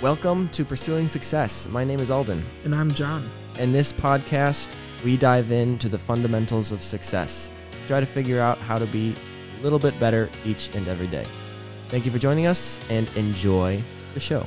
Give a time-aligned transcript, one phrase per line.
[0.00, 1.68] Welcome to Pursuing Success.
[1.72, 2.44] My name is Alden.
[2.62, 3.28] And I'm John.
[3.58, 4.72] In this podcast,
[5.04, 7.50] we dive into the fundamentals of success,
[7.88, 9.16] try to figure out how to be
[9.58, 11.26] a little bit better each and every day.
[11.88, 13.82] Thank you for joining us and enjoy
[14.14, 14.46] the show.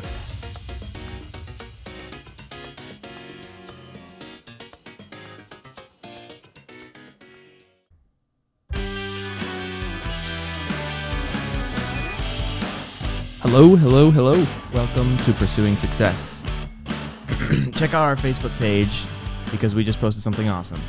[13.52, 14.48] Hello, hello, hello.
[14.74, 16.42] Welcome to Pursuing Success.
[17.74, 19.04] Check out our Facebook page
[19.52, 20.80] because we just posted something awesome.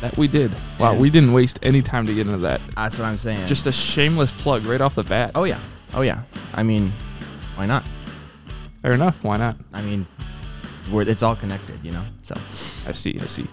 [0.00, 0.52] That we did.
[0.78, 2.60] Wow, And- we didn't waste any time to get into that.
[2.76, 3.48] That's what I'm saying.
[3.48, 5.32] Just a shameless plug right off the bat.
[5.34, 5.58] oh yeah,
[5.94, 6.22] oh yeah.
[6.54, 6.92] I mean,
[7.56, 7.82] why not?
[8.80, 9.24] Fair enough.
[9.24, 9.56] Why not?
[9.72, 10.06] I mean,
[10.92, 12.04] we're, it's all connected, you know.
[12.22, 12.36] So,
[12.86, 13.18] I see.
[13.20, 13.48] I see.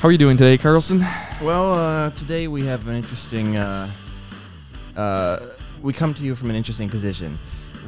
[0.00, 0.98] How are you doing today, Carlson?
[1.40, 3.56] well, uh, today we have an interesting.
[3.56, 3.88] Uh,
[4.96, 5.46] uh,
[5.80, 7.38] we come to you from an interesting position.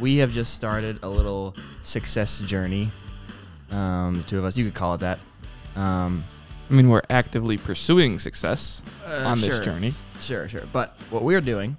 [0.00, 2.90] We have just started a little success journey.
[3.70, 5.18] Um, the two of us, you could call it that.
[5.76, 6.24] Um,
[6.70, 9.64] I mean, we're actively pursuing success uh, on this sure.
[9.64, 9.92] journey.
[10.20, 10.62] Sure, sure.
[10.72, 11.76] But what we're doing,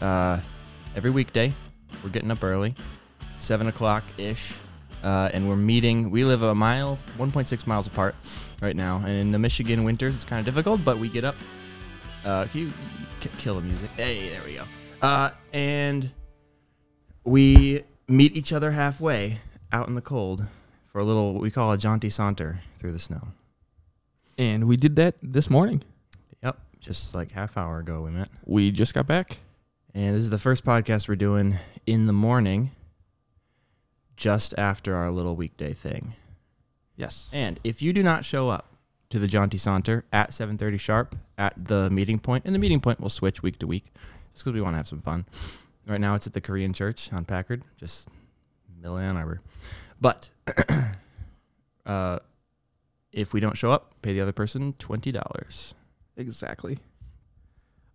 [0.00, 0.40] uh,
[0.94, 1.52] every weekday,
[2.04, 2.74] we're getting up early,
[3.38, 4.54] seven o'clock ish,
[5.02, 6.10] uh, and we're meeting.
[6.10, 8.14] We live a mile, 1.6 miles apart
[8.60, 10.84] right now, and in the Michigan winters, it's kind of difficult.
[10.84, 11.34] But we get up.
[12.24, 12.72] Uh, can you
[13.20, 13.90] k- kill the music?
[13.96, 14.64] Hey, there we go.
[15.00, 16.10] Uh, and
[17.24, 19.38] we meet each other halfway
[19.72, 20.44] out in the cold
[20.86, 23.28] for a little what we call a jaunty saunter through the snow.
[24.38, 25.82] And we did that this morning.
[26.42, 28.28] Yep, just like half hour ago we met.
[28.44, 29.38] We just got back.
[29.94, 32.70] And this is the first podcast we're doing in the morning,
[34.16, 36.14] just after our little weekday thing.
[36.96, 37.28] Yes.
[37.32, 38.74] And if you do not show up
[39.08, 43.00] to the Jaunty Saunter at 7:30 sharp at the meeting point, and the meeting point
[43.00, 43.92] will switch week to week,
[44.32, 45.26] just because we want to have some fun.
[45.86, 48.08] Right now, it's at the Korean Church on Packard, just
[48.80, 49.40] middle of Ann Arbor.
[50.00, 50.30] But
[51.86, 52.18] uh,
[53.12, 55.74] if we don't show up, pay the other person twenty dollars.
[56.16, 56.78] Exactly.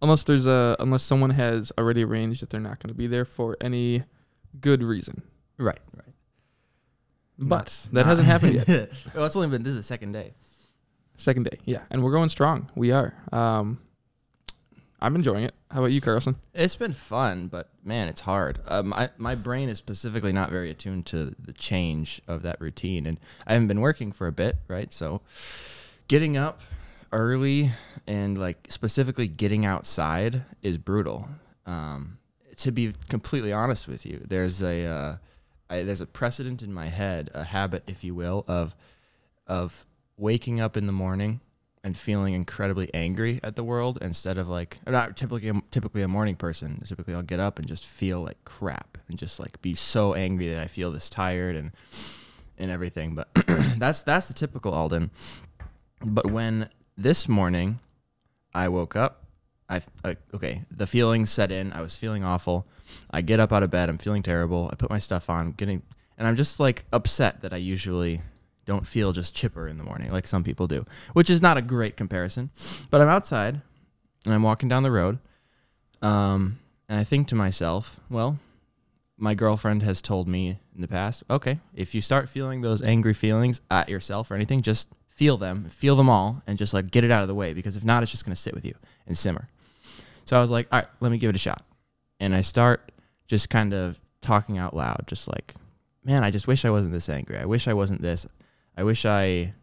[0.02, 3.26] Unless there's a unless someone has already arranged that they're not going to be there
[3.26, 4.04] for any
[4.60, 5.22] good reason.
[5.58, 6.14] Right, right.
[7.38, 8.92] But that hasn't happened yet.
[9.16, 10.34] well, it's only been this is the second day.
[11.18, 12.70] Second day, yeah, and we're going strong.
[12.76, 13.14] We are.
[13.32, 13.80] Um,
[15.02, 15.54] I'm enjoying it.
[15.72, 16.38] How about you, Carlson?
[16.54, 18.60] It's been fun, but man, it's hard.
[18.84, 23.20] My my brain is specifically not very attuned to the change of that routine, and
[23.46, 24.94] I haven't been working for a bit, right?
[24.94, 25.22] So,
[26.08, 26.62] getting up
[27.12, 27.72] early
[28.08, 31.30] and like specifically getting outside is brutal.
[31.66, 32.18] Um,
[32.58, 35.18] to be completely honest with you, there's a uh,
[35.70, 38.76] I, there's a precedent in my head, a habit, if you will, of
[39.46, 39.86] of
[40.18, 41.42] waking up in the morning
[41.86, 46.08] and feeling incredibly angry at the world instead of like I'm not typically typically a
[46.08, 46.82] morning person.
[46.86, 50.50] Typically, I'll get up and just feel like crap and just like be so angry
[50.50, 51.72] that I feel this tired and
[52.58, 53.14] and everything.
[53.14, 53.30] But
[53.78, 55.12] that's that's the typical Alden.
[56.04, 57.80] But when this morning
[58.56, 59.24] I woke up,
[59.70, 61.72] I, I okay, the feelings set in.
[61.72, 62.66] I was feeling awful.
[63.12, 63.90] I get up out of bed.
[63.90, 64.70] I'm feeling terrible.
[64.72, 65.84] I put my stuff on, getting,
[66.18, 68.22] and I'm just like upset that I usually
[68.66, 71.62] don't feel just chipper in the morning like some people do, which is not a
[71.62, 72.50] great comparison.
[72.90, 73.62] But I'm outside
[74.26, 75.20] and I'm walking down the road,
[76.02, 76.60] um,
[76.90, 78.40] and I think to myself, well,
[79.18, 83.14] my girlfriend has told me in the past, okay, if you start feeling those angry
[83.14, 87.04] feelings at yourself or anything, just feel them, feel them all, and just like get
[87.04, 88.76] it out of the way because if not, it's just gonna sit with you
[89.08, 89.48] and simmer.
[90.26, 91.64] So I was like, all right, let me give it a shot.
[92.20, 92.92] And I start
[93.28, 95.56] just kind of talking out loud, just like,
[96.04, 97.38] man, I just wish I wasn't this angry.
[97.38, 98.26] I wish I wasn't this.
[98.78, 99.54] I wish I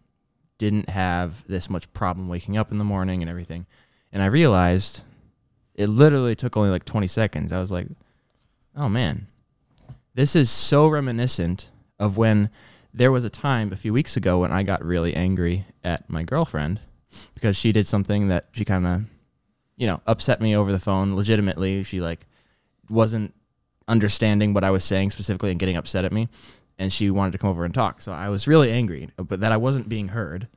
[0.58, 3.66] didn't have this much problem waking up in the morning and everything.
[4.12, 5.02] And I realized
[5.74, 7.52] it literally took only like 20 seconds.
[7.52, 7.88] I was like,
[8.76, 9.26] oh man,
[10.14, 12.50] this is so reminiscent of when
[12.94, 16.22] there was a time a few weeks ago when I got really angry at my
[16.22, 16.80] girlfriend
[17.34, 19.04] because she did something that she kind of,
[19.76, 21.82] you know, upset me over the phone legitimately.
[21.82, 22.26] She like
[22.88, 23.34] wasn't
[23.88, 26.28] understanding what I was saying specifically and getting upset at me.
[26.78, 28.00] And she wanted to come over and talk.
[28.00, 30.48] So I was really angry, but that I wasn't being heard.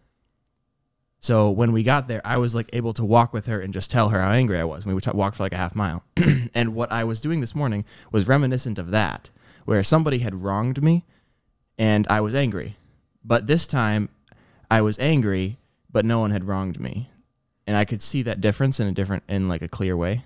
[1.19, 3.89] So when we got there, I was like able to walk with her and just
[3.89, 4.83] tell her how angry I was.
[4.83, 6.03] And We would t- walk for like a half mile.
[6.53, 9.29] and what I was doing this morning was reminiscent of that,
[9.65, 11.03] where somebody had wronged me
[11.77, 12.77] and I was angry.
[13.23, 14.09] But this time
[14.69, 15.57] I was angry,
[15.91, 17.09] but no one had wronged me.
[17.65, 20.21] And I could see that difference in a different, in like a clear way.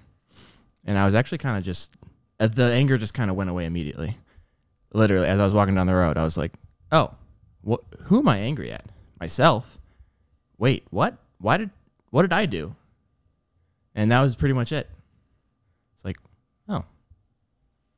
[0.85, 1.95] And I was actually kind of just,
[2.39, 4.17] uh, the anger just kind of went away immediately.
[4.93, 6.53] Literally, as I was walking down the road, I was like,
[6.91, 7.13] oh,
[7.61, 8.85] what, who am I angry at?
[9.19, 9.77] Myself?
[10.57, 11.17] Wait, what?
[11.39, 11.69] Why did,
[12.09, 12.75] what did I do?
[13.95, 14.89] And that was pretty much it.
[15.95, 16.17] It's like,
[16.67, 16.85] oh,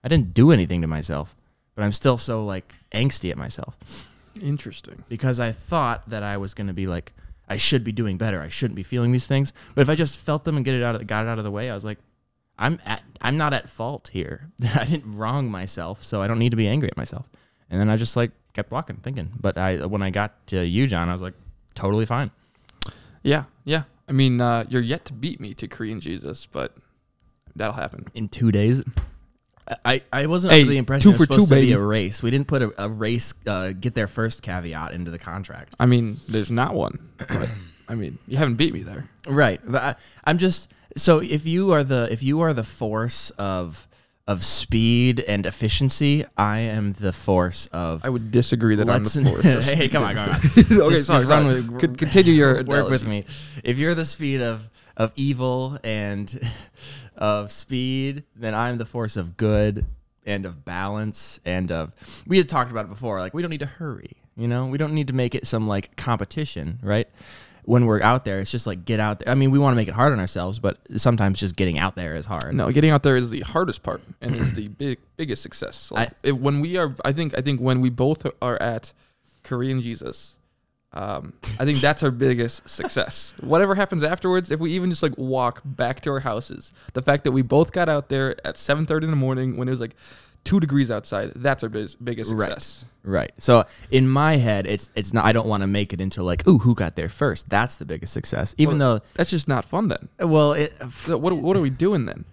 [0.04, 1.36] I didn't do anything to myself.
[1.76, 4.08] But but I'm still so like angsty at myself
[4.40, 5.04] Interesting.
[5.10, 7.14] because I thought that I was going to be like
[7.50, 8.40] I should be doing better.
[8.40, 9.52] I shouldn't be feeling these things.
[9.74, 11.44] But if I just felt them and get it out of, got it out of
[11.44, 11.98] the way, I was like
[12.62, 14.50] I'm at I'm not at fault here.
[14.76, 17.28] I didn't wrong myself, so I don't need to be angry at myself.
[17.70, 19.32] And then I just like kept walking, thinking.
[19.40, 21.34] But I when I got to you, John, I was like
[21.76, 22.32] totally fine.
[23.24, 23.84] Yeah, yeah.
[24.08, 26.76] I mean, uh, you're yet to beat me to Korean Jesus, but
[27.56, 28.08] that'll happen.
[28.14, 28.84] in two days.
[29.86, 31.68] I, I wasn't Hey, under the impression two it was for supposed two, to be
[31.68, 31.74] baby.
[31.74, 32.22] a race.
[32.22, 35.76] We didn't put a, a race uh, get there first caveat into the contract.
[35.80, 37.00] I mean, there's not one.
[37.18, 37.50] But,
[37.88, 39.08] I mean, you haven't beat me there.
[39.28, 43.30] Right, but I, I'm just so if you are the if you are the force
[43.32, 43.88] of
[44.28, 48.06] of speed and efficiency, I am the force of.
[48.06, 49.66] I would disagree that I'm the force.
[49.70, 50.36] hey, come on, come on.
[50.82, 51.46] okay, Just- sorry, just sorry.
[51.46, 53.26] with- Con- continue your work with me.
[53.64, 56.40] If you're the speed of of evil and
[57.18, 59.86] of speed, then I'm the force of good
[60.26, 61.92] and of balance and of
[62.28, 63.20] we had talked about it before.
[63.20, 64.18] Like we don't need to hurry.
[64.38, 67.08] You know, we don't need to make it some like competition, right?
[67.66, 69.30] When we're out there, it's just like get out there.
[69.30, 71.96] I mean, we want to make it hard on ourselves, but sometimes just getting out
[71.96, 72.56] there is hard.
[72.56, 75.92] No, getting out there is the hardest part and it's the big biggest success.
[75.92, 78.94] Like, I- if, when we are, I think, I think when we both are at
[79.44, 80.38] Korean Jesus,
[80.94, 83.34] um, I think that's our biggest success.
[83.42, 87.24] Whatever happens afterwards, if we even just like walk back to our houses, the fact
[87.24, 89.80] that we both got out there at seven thirty in the morning when it was
[89.80, 89.96] like
[90.44, 92.86] two degrees outside, that's our biz- biggest success.
[93.04, 93.14] Right.
[93.20, 93.32] right.
[93.38, 95.26] So in my head, it's it's not.
[95.26, 97.50] I don't want to make it into like, ooh, who got there first?
[97.50, 98.54] That's the biggest success.
[98.58, 100.10] Even Well, That's just not fun then.
[100.20, 102.26] well, it, So what what are we doing then?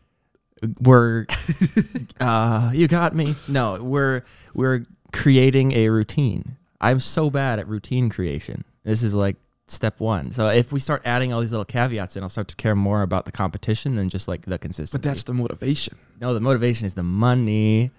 [0.81, 1.25] we're
[2.21, 4.23] uh you got me no we're
[4.55, 4.83] we're
[5.13, 9.37] creating a routine i'm so bad at routine creation this is like
[9.71, 12.57] step one so if we start adding all these little caveats in i'll start to
[12.57, 15.97] care more about the competition than just like the consistency But that's the motivation.
[16.21, 17.91] no the motivation is the money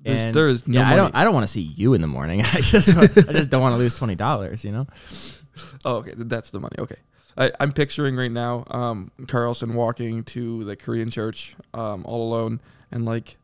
[0.00, 1.14] There's- and there is no yeah, I don't.
[1.16, 2.40] I don't want to see you in the morning.
[2.54, 2.90] I just.
[2.96, 4.62] I just don't want to lose twenty dollars.
[4.62, 4.86] You know.
[5.84, 6.12] Oh, okay.
[6.16, 6.76] That's the money.
[6.78, 6.96] Okay.
[7.36, 12.60] I, I'm picturing right now um, Carlson walking to the Korean church um, all alone
[12.92, 13.36] and like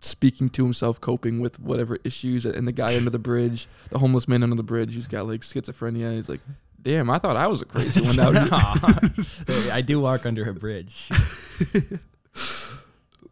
[0.00, 2.46] speaking to himself, coping with whatever issues.
[2.46, 5.40] And the guy under the bridge, the homeless man under the bridge, who's got like
[5.42, 6.14] schizophrenia.
[6.14, 6.40] He's like,
[6.86, 8.36] damn, I thought I was a crazy one.
[9.48, 9.72] Here.
[9.72, 11.10] I do walk under a bridge.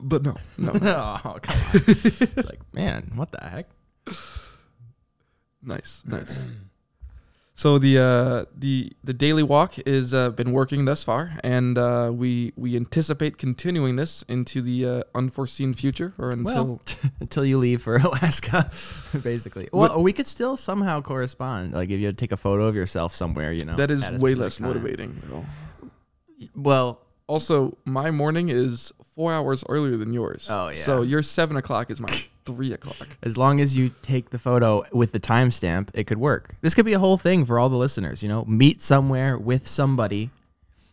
[0.01, 0.73] But no, no.
[1.25, 1.71] oh come on!
[1.75, 3.71] It's like, man, what the heck?
[5.63, 6.45] nice, nice.
[7.57, 12.11] So the uh, the the daily walk has uh, been working thus far, and uh,
[12.13, 16.83] we we anticipate continuing this into the uh, unforeseen future, or until Well,
[17.21, 18.71] until you leave for Alaska,
[19.23, 19.69] basically.
[19.73, 21.75] Well, we could still somehow correspond.
[21.75, 23.77] Like if you take a photo of yourself somewhere, you know.
[23.77, 24.67] that is way less time.
[24.67, 25.23] motivating.
[25.31, 25.45] Though.
[26.57, 30.49] Well, Also, my morning is four hours earlier than yours.
[30.51, 30.75] Oh, yeah.
[30.75, 32.13] So your seven o'clock is my
[32.45, 33.17] three o'clock.
[33.23, 36.55] as long as you take the photo with the timestamp, it could work.
[36.61, 38.23] This could be a whole thing for all the listeners.
[38.23, 40.31] You know, meet somewhere with somebody.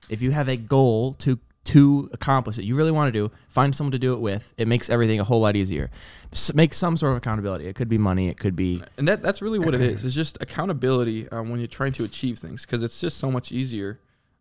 [0.09, 3.75] If you have a goal to to accomplish it, you really want to do, find
[3.75, 4.51] someone to do it with.
[4.57, 5.92] It makes everything a whole lot easier.
[6.33, 7.68] S- make some sort of accountability.
[7.68, 8.30] It could be money.
[8.30, 10.04] It could be And that that's really what it is.
[10.04, 13.51] It's just accountability um, when you're trying to achieve things because it's just so much
[13.51, 14.00] easier.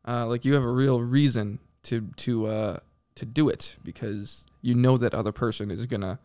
[0.08, 2.78] Uh, like you have a real reason to to uh,
[3.16, 6.18] to do it because you know that other person is gonna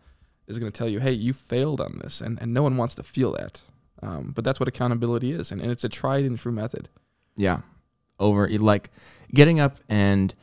[0.47, 3.03] is gonna tell you, hey, you failed on this, and, and no one wants to
[3.03, 3.61] feel that.
[4.01, 6.89] Um, but that's what accountability is, and, and it's a tried and true method.
[7.35, 7.61] Yeah.
[8.19, 8.91] Over like
[9.33, 10.33] getting up and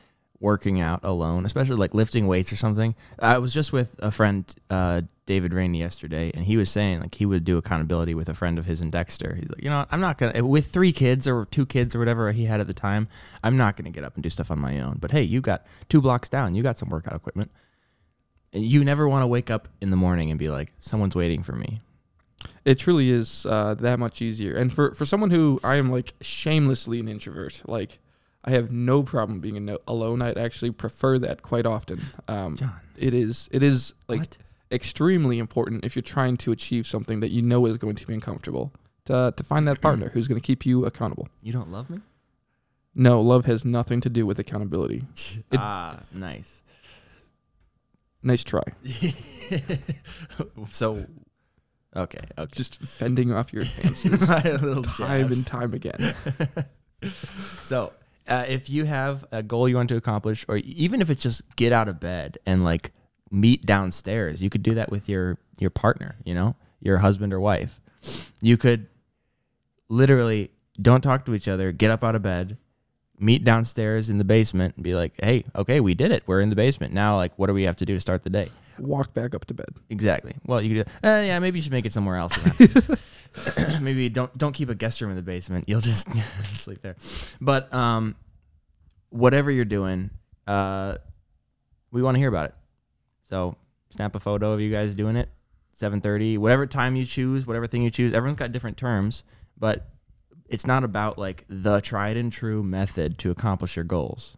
[0.43, 2.95] working out alone, especially like lifting weights or something.
[3.19, 7.15] I was just with a friend, uh, David Rainey, yesterday, and he was saying like
[7.15, 9.37] he would do accountability with a friend of his in Dexter.
[9.37, 12.31] He's like, you know, I'm not gonna with three kids or two kids or whatever
[12.33, 13.09] he had at the time.
[13.45, 14.99] I'm not gonna get up and do stuff on my own.
[15.00, 16.55] But hey, you got two blocks down.
[16.57, 17.53] You got some workout equipment.
[18.52, 21.42] And you never want to wake up in the morning and be like, someone's waiting
[21.42, 21.80] for me.
[22.64, 24.54] It truly is uh, that much easier.
[24.56, 27.99] And for, for someone who I am like shamelessly an introvert, like
[28.44, 30.23] I have no problem being ano- alone.
[30.23, 32.00] I'd actually prefer that quite often.
[32.28, 34.38] Um, John, it is it is like what?
[34.71, 38.14] extremely important if you're trying to achieve something that you know is going to be
[38.14, 38.73] uncomfortable
[39.06, 41.28] to to find that partner who's going to keep you accountable.
[41.42, 42.00] You don't love me?
[42.94, 45.04] No, love has nothing to do with accountability.
[45.50, 46.62] It- ah, nice.
[48.23, 48.62] Nice try.
[50.71, 51.07] so,
[51.97, 52.52] okay, okay.
[52.52, 55.38] Just fending off your advances time jabs.
[55.38, 56.14] and time again.
[57.62, 57.93] So,
[58.29, 61.43] uh, if you have a goal you want to accomplish, or even if it's just
[61.57, 62.93] get out of bed and like
[63.33, 66.14] meet downstairs, you could do that with your your partner.
[66.25, 67.81] You know, your husband or wife.
[68.41, 68.87] You could
[69.88, 70.50] literally
[70.81, 71.73] don't talk to each other.
[71.73, 72.57] Get up out of bed,
[73.23, 76.23] meet downstairs in the basement and be like, "Hey, okay, we did it.
[76.26, 77.17] We're in the basement now.
[77.17, 79.55] Like, what do we have to do to start the day?" Walk back up to
[79.55, 79.69] bed.
[79.91, 80.35] Exactly.
[80.45, 80.87] Well, you could.
[81.02, 82.37] Do, uh, yeah, maybe you should make it somewhere else.
[83.81, 85.69] maybe don't don't keep a guest room in the basement.
[85.69, 86.09] You'll just
[86.55, 86.97] sleep there.
[87.41, 88.17] But um,
[89.11, 90.11] whatever you're doing,
[90.47, 90.97] uh,
[91.91, 92.55] we want to hear about it.
[93.23, 93.57] So
[93.91, 95.29] snap a photo of you guys doing it.
[95.76, 98.12] 7:30, whatever time you choose, whatever thing you choose.
[98.12, 99.25] Everyone's got different terms,
[99.59, 99.88] but
[100.52, 104.37] it's not about like the tried and true method to accomplish your goals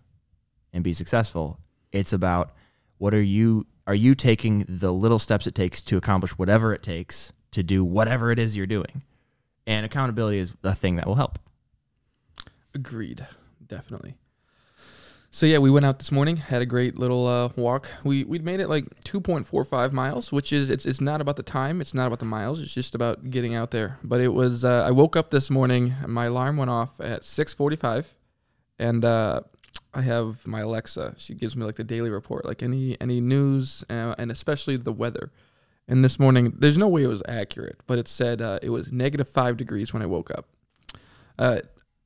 [0.72, 1.58] and be successful.
[1.92, 2.54] It's about
[2.98, 6.82] what are you are you taking the little steps it takes to accomplish whatever it
[6.82, 9.02] takes to do whatever it is you're doing.
[9.66, 11.38] And accountability is a thing that will help.
[12.74, 13.26] Agreed.
[13.66, 14.14] Definitely.
[15.34, 17.88] So yeah, we went out this morning, had a great little uh, walk.
[18.04, 21.80] We we'd made it like 2.45 miles, which is it's it's not about the time,
[21.80, 23.98] it's not about the miles, it's just about getting out there.
[24.04, 28.14] But it was uh, I woke up this morning, my alarm went off at 6:45,
[28.78, 29.40] and uh,
[29.92, 31.16] I have my Alexa.
[31.18, 34.92] She gives me like the daily report, like any any news, uh, and especially the
[34.92, 35.32] weather.
[35.88, 38.92] And this morning, there's no way it was accurate, but it said uh, it was
[38.92, 40.46] negative five degrees when I woke up.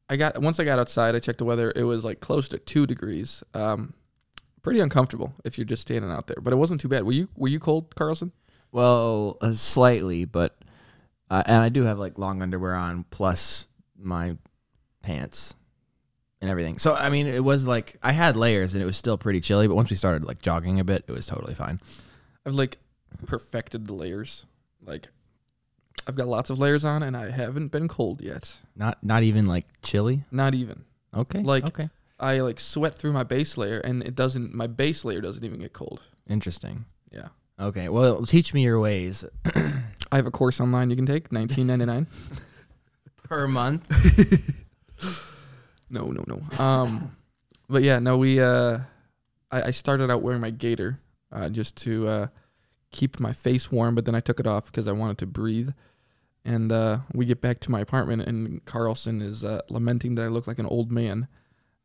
[0.08, 1.72] I got once I got outside, I checked the weather.
[1.74, 3.42] It was like close to two degrees.
[3.54, 3.94] Um,
[4.62, 7.04] pretty uncomfortable if you're just standing out there, but it wasn't too bad.
[7.04, 8.32] Were you Were you cold, Carlson?
[8.72, 10.58] Well, uh, slightly, but
[11.30, 13.66] uh, and I do have like long underwear on plus
[13.98, 14.36] my
[15.02, 15.54] pants
[16.40, 16.78] and everything.
[16.78, 19.68] So I mean, it was like I had layers and it was still pretty chilly.
[19.68, 21.80] But once we started like jogging a bit, it was totally fine.
[22.46, 22.78] I've like
[23.26, 24.46] perfected the layers.
[24.84, 25.08] Like
[26.06, 28.58] I've got lots of layers on, and I haven't been cold yet.
[28.76, 30.24] Not not even like chilly.
[30.30, 30.84] Not even.
[31.14, 31.42] Okay.
[31.42, 31.90] Like- okay.
[32.20, 34.52] I like sweat through my base layer, and it doesn't.
[34.52, 36.00] My base layer doesn't even get cold.
[36.28, 36.84] Interesting.
[37.12, 37.28] Yeah.
[37.60, 37.88] Okay.
[37.88, 39.24] Well, teach me your ways
[39.54, 42.06] I have a course online you can take, nineteen ninety nine.
[43.22, 43.86] per month.
[45.90, 46.62] No, no, no.
[46.62, 47.10] Um,
[47.68, 48.40] but yeah, no, we.
[48.40, 48.80] Uh,
[49.50, 51.00] I, I started out wearing my gaiter,
[51.32, 52.26] uh, just to uh,
[52.90, 55.70] keep my face warm, but then I took it off because I wanted to breathe.
[56.44, 60.28] And uh, we get back to my apartment, and Carlson is uh, lamenting that I
[60.28, 61.28] look like an old man.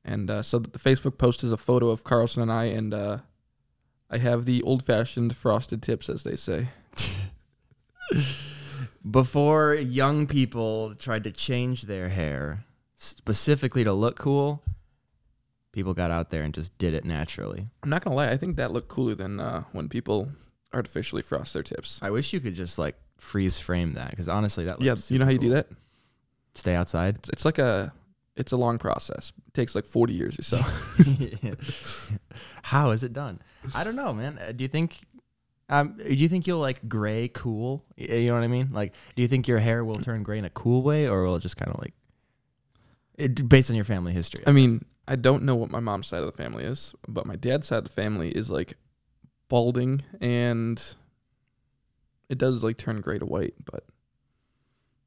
[0.05, 3.17] And uh, so the Facebook post is a photo of Carlson and I, and uh,
[4.09, 6.67] I have the old-fashioned frosted tips, as they say.
[9.09, 12.63] Before young people tried to change their hair
[12.95, 14.63] specifically to look cool,
[15.73, 17.67] people got out there and just did it naturally.
[17.81, 20.29] I'm not gonna lie, I think that looked cooler than uh, when people
[20.73, 21.99] artificially frost their tips.
[22.01, 25.19] I wish you could just like freeze frame that because honestly, that looks Yeah, you
[25.19, 25.67] know how you super do that?
[26.55, 27.15] Stay outside.
[27.17, 27.93] It's, it's like a
[28.35, 29.31] it's a long process.
[29.47, 30.57] It takes like 40 years or so.
[32.63, 33.39] How is it done?
[33.75, 34.39] I don't know, man.
[34.39, 35.01] Uh, do you think?
[35.69, 37.85] Um, do you think you'll like gray cool?
[37.95, 38.69] You know what I mean?
[38.69, 41.35] Like, do you think your hair will turn gray in a cool way, or will
[41.35, 41.93] it just kind of like,
[43.17, 44.43] it, based on your family history?
[44.45, 47.35] I mean, I don't know what my mom's side of the family is, but my
[47.35, 48.77] dad's side of the family is like
[49.49, 50.81] balding and
[52.29, 53.83] it does like turn gray to white, but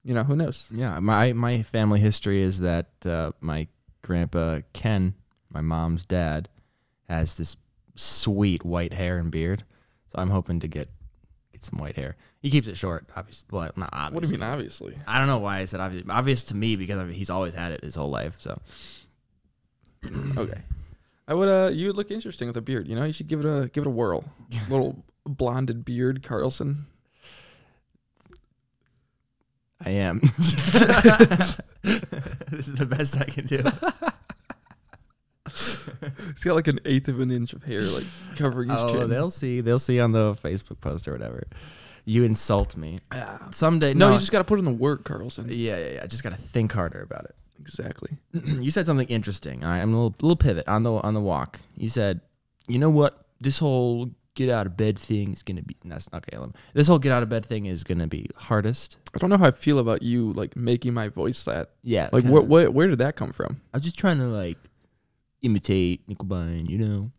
[0.05, 0.69] you know, who knows?
[0.71, 3.67] Yeah, my my family history is that uh, my
[4.03, 5.15] grandpa Ken,
[5.51, 6.49] my mom's dad,
[7.09, 7.57] has this
[7.97, 9.65] sweet white hair and beard.
[10.09, 10.89] So I'm hoping to get
[11.53, 12.15] get some white hair.
[12.41, 13.49] He keeps it short, obviously.
[13.51, 14.15] Well, not obviously.
[14.15, 14.99] What do you mean obviously?
[15.09, 16.05] I don't know why I said obvious.
[16.09, 18.37] Obvious to me because he's always had it his whole life.
[18.39, 18.61] So
[20.37, 20.61] Okay.
[21.29, 23.05] I would uh you would look interesting with a beard, you know?
[23.05, 24.25] You should give it a give it a whirl.
[24.71, 26.77] Little blonded beard, Carlson.
[29.85, 30.21] I am.
[31.83, 33.63] this is the best I can do.
[36.33, 38.05] He's got like an eighth of an inch of hair like
[38.37, 39.09] covering his Oh, chin.
[39.11, 39.61] they'll see.
[39.61, 41.45] They'll see on the Facebook post or whatever.
[42.05, 43.49] You insult me Ah.
[43.51, 43.93] someday.
[43.95, 45.47] no, No, you just got to put in the work, Carlson.
[45.49, 46.01] yeah, yeah, yeah.
[46.03, 47.35] I just gotta think harder about it.
[47.61, 48.17] Exactly.
[48.33, 49.65] you said something interesting.
[49.65, 51.61] All right, I'm a little, little pivot on the on the walk.
[51.77, 52.21] You said,
[52.69, 53.25] you know what?
[53.41, 55.77] This whole get out of bed thing is gonna be.
[55.85, 56.37] That's okay.
[56.37, 58.99] let me- This whole get out of bed thing is gonna be hardest.
[59.15, 61.71] I don't know how I feel about you like making my voice that.
[61.83, 62.11] Yeah.
[62.13, 63.61] Like what what where did that come from?
[63.73, 64.59] I was just trying to like
[65.43, 66.69] imitate Nickelback.
[66.69, 67.11] You know.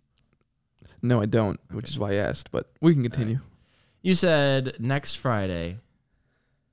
[1.02, 3.40] No, I don't, which is why I asked, but we can continue.
[4.02, 5.78] You said next Friday,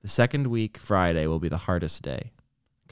[0.01, 2.33] the second week Friday will be the hardest day.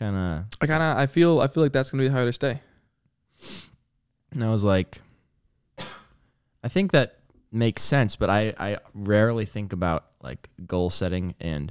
[0.03, 0.45] Kind of.
[0.61, 2.61] I kind of I feel I feel like that's going to be how hardest stay.
[4.33, 5.01] And I was like,
[6.65, 7.19] I think that
[7.53, 11.71] makes sense, but I, I rarely think about like goal setting and,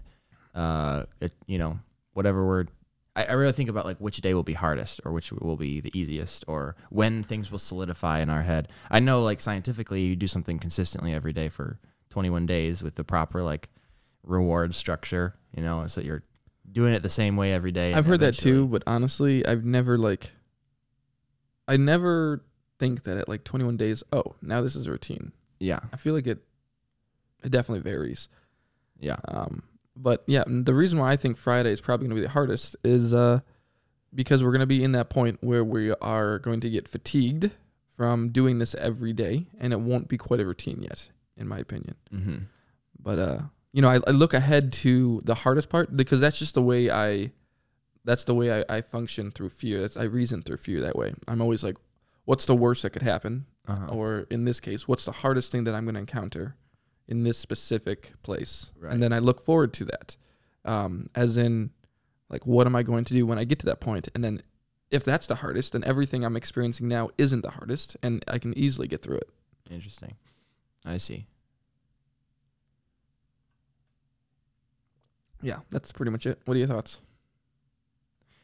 [0.55, 1.79] uh, it, you know,
[2.13, 2.69] whatever word.
[3.17, 5.81] I, I really think about like which day will be hardest or which will be
[5.81, 8.69] the easiest or when things will solidify in our head.
[8.89, 11.79] I know like scientifically you do something consistently every day for
[12.11, 13.67] 21 days with the proper like
[14.23, 16.23] reward structure, you know, so you're
[16.71, 17.93] doing it the same way every day.
[17.93, 20.31] I've heard that too, but honestly, I've never like
[21.67, 22.43] I never
[22.79, 25.31] think that at like 21 days, oh, now this is a routine.
[25.59, 25.79] Yeah.
[25.93, 26.39] I feel like it
[27.43, 28.29] it definitely varies.
[28.99, 29.17] Yeah.
[29.27, 29.63] Um,
[29.95, 32.75] but yeah, the reason why I think Friday is probably going to be the hardest
[32.83, 33.41] is uh,
[34.13, 37.51] because we're going to be in that point where we are going to get fatigued
[37.95, 41.59] from doing this every day, and it won't be quite a routine yet, in my
[41.59, 41.95] opinion.
[42.13, 42.37] Mm-hmm.
[42.99, 43.39] But uh,
[43.73, 46.89] you know, I, I look ahead to the hardest part because that's just the way
[46.89, 47.31] I,
[48.03, 49.81] that's the way I, I function through fear.
[49.81, 51.13] That's I reason through fear that way.
[51.27, 51.77] I'm always like,
[52.25, 53.45] what's the worst that could happen?
[53.67, 53.93] Uh-huh.
[53.93, 56.55] or in this case, what's the hardest thing that I'm going to encounter
[57.07, 58.71] in this specific place?
[58.77, 58.91] Right.
[58.91, 60.17] And then I look forward to that.
[60.65, 61.69] Um, as in,
[62.27, 64.09] like, what am I going to do when I get to that point?
[64.15, 64.41] And then
[64.89, 68.57] if that's the hardest, then everything I'm experiencing now isn't the hardest, and I can
[68.57, 69.29] easily get through it.
[69.69, 70.15] Interesting.
[70.85, 71.27] I see.
[75.41, 76.39] Yeah, that's pretty much it.
[76.45, 77.01] What are your thoughts?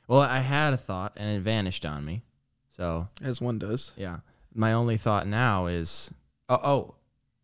[0.07, 2.23] Well, I had a thought and it vanished on me.
[2.71, 3.91] So As one does.
[3.97, 4.19] Yeah.
[4.53, 6.11] My only thought now is
[6.49, 6.95] oh, oh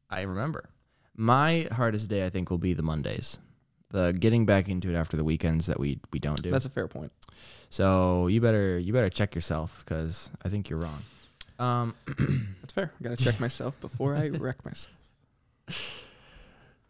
[0.10, 0.70] I remember.
[1.16, 3.40] My hardest day I think will be the Mondays.
[3.92, 6.50] The getting back into it after the weekends that we we don't do.
[6.52, 7.12] That's a fair point.
[7.70, 11.04] so you better you better check yourself cuz I think you're wrong.
[11.60, 11.96] Um
[12.62, 12.92] That's fair.
[13.00, 14.96] I got to check myself before I wreck myself.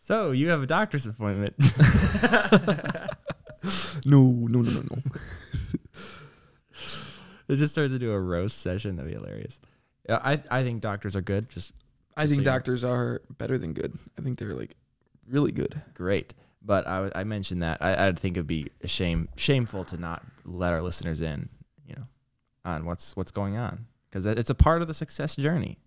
[0.04, 1.56] so you have a doctor's appointment.
[4.06, 4.98] No, no, no, no, no.
[7.48, 9.60] it just turns into a roast session that'd be hilarious.
[10.10, 11.74] Yeah, I I think doctors are good, just
[12.18, 13.98] I think so doctors are better than good.
[14.20, 14.76] I think they're like
[15.30, 15.82] really good.
[15.94, 16.34] great.
[16.66, 20.24] But I, I mentioned that I, I'd think it'd be a shame shameful to not
[20.46, 21.48] let our listeners in,
[21.88, 22.04] you know,
[22.66, 25.78] on what's what's going on because it's a part of the success journey.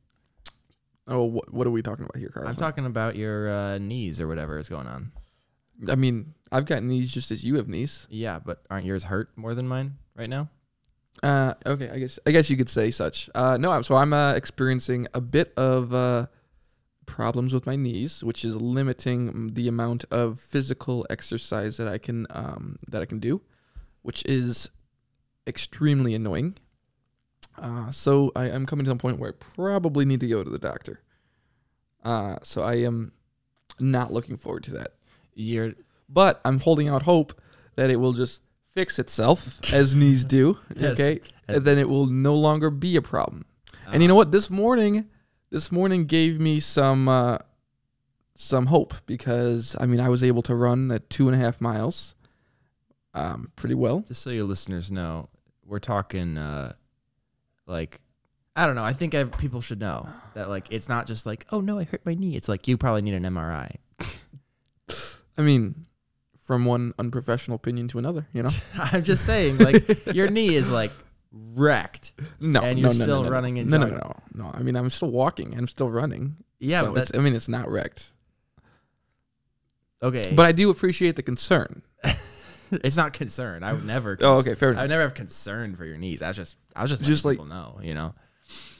[1.09, 2.49] Oh, what, what are we talking about here, Carl?
[2.49, 5.13] I'm talking about your uh, knees or whatever is going on.
[5.89, 8.07] I mean, I've got knees just as you have knees.
[8.11, 10.49] Yeah, but aren't yours hurt more than mine right now?
[11.23, 13.31] Uh, okay, I guess I guess you could say such.
[13.35, 16.27] Uh, no, I'm, so I'm uh, experiencing a bit of uh,
[17.07, 22.27] problems with my knees, which is limiting the amount of physical exercise that I can
[22.31, 23.41] um, that I can do,
[24.03, 24.71] which is
[25.47, 26.57] extremely annoying.
[27.59, 30.51] Uh, so I am coming to the point where I probably need to go to
[30.51, 31.01] the doctor.
[32.05, 33.13] Uh, so I am
[33.81, 34.95] not looking forward to that.
[35.35, 35.75] You're
[36.09, 37.41] But I'm holding out hope
[37.77, 40.59] that it will just fix itself as knees do.
[40.75, 41.01] Yes.
[41.01, 41.21] Okay.
[41.49, 43.45] And then it will no longer be a problem.
[43.93, 44.33] And you know what?
[44.33, 45.07] This morning,
[45.51, 47.39] this morning gave me some uh,
[48.35, 51.61] some hope because I mean I was able to run at two and a half
[51.61, 52.17] miles,
[53.15, 54.01] um, pretty well.
[54.01, 55.29] just so your listeners know,
[55.65, 56.73] we're talking uh,
[57.67, 58.01] like
[58.55, 58.85] I don't know.
[58.85, 61.85] I think I, people should know that like it's not just like oh no I
[61.85, 62.37] hurt my knee.
[62.37, 63.77] It's like you probably need an MRI.
[65.39, 65.87] I mean,
[66.39, 68.49] from one unprofessional opinion to another, you know.
[68.79, 69.77] I'm just saying like
[70.15, 70.93] your knee is like
[71.33, 72.13] wrecked.
[72.41, 74.51] No, And you're no, still no, running and no, no, no, no, no.
[74.55, 75.55] I mean, I'm still walking.
[75.57, 76.37] I'm still running.
[76.59, 78.11] Yeah, so but it's, I mean, it's not wrecked.
[80.03, 80.33] okay.
[80.35, 81.83] But I do appreciate the concern.
[82.85, 83.63] it's not concern.
[83.63, 84.17] I would never.
[84.21, 84.81] Oh, okay, fair Enough.
[84.81, 86.23] I would never have concern for your knees.
[86.23, 88.15] I was just, I was just, Just letting like- people know, you know.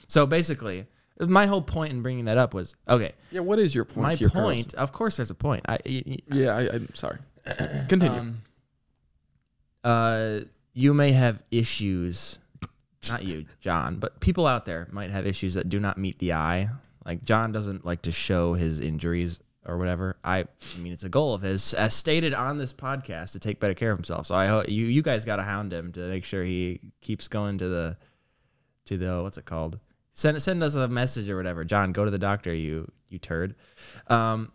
[0.07, 0.85] So basically,
[1.19, 3.13] my whole point in bringing that up was okay.
[3.31, 3.41] Yeah.
[3.41, 3.97] What is your point?
[4.03, 5.65] my here, point, of course, there's a point.
[5.67, 6.45] I, y- y- Carlos?
[6.45, 7.17] Yeah, I, I'm sorry.
[7.89, 8.19] Continue.
[8.19, 8.41] Um,
[9.83, 10.39] uh,
[10.73, 12.39] you may have issues,
[13.09, 16.33] not you, John, but people out there might have issues that do not meet the
[16.33, 16.69] eye.
[17.05, 20.17] Like John doesn't like to show his injuries or whatever.
[20.23, 23.59] I, I mean, it's a goal of his, as stated on this podcast, to take
[23.59, 24.25] better care of himself.
[24.27, 27.27] So I hope you, you guys got to hound him to make sure he keeps
[27.27, 27.97] going to the,
[28.85, 29.79] to the what's it called?
[30.13, 31.63] Send send us a message or whatever.
[31.63, 32.53] John, go to the doctor.
[32.53, 33.55] You you turd.
[34.07, 34.51] Um,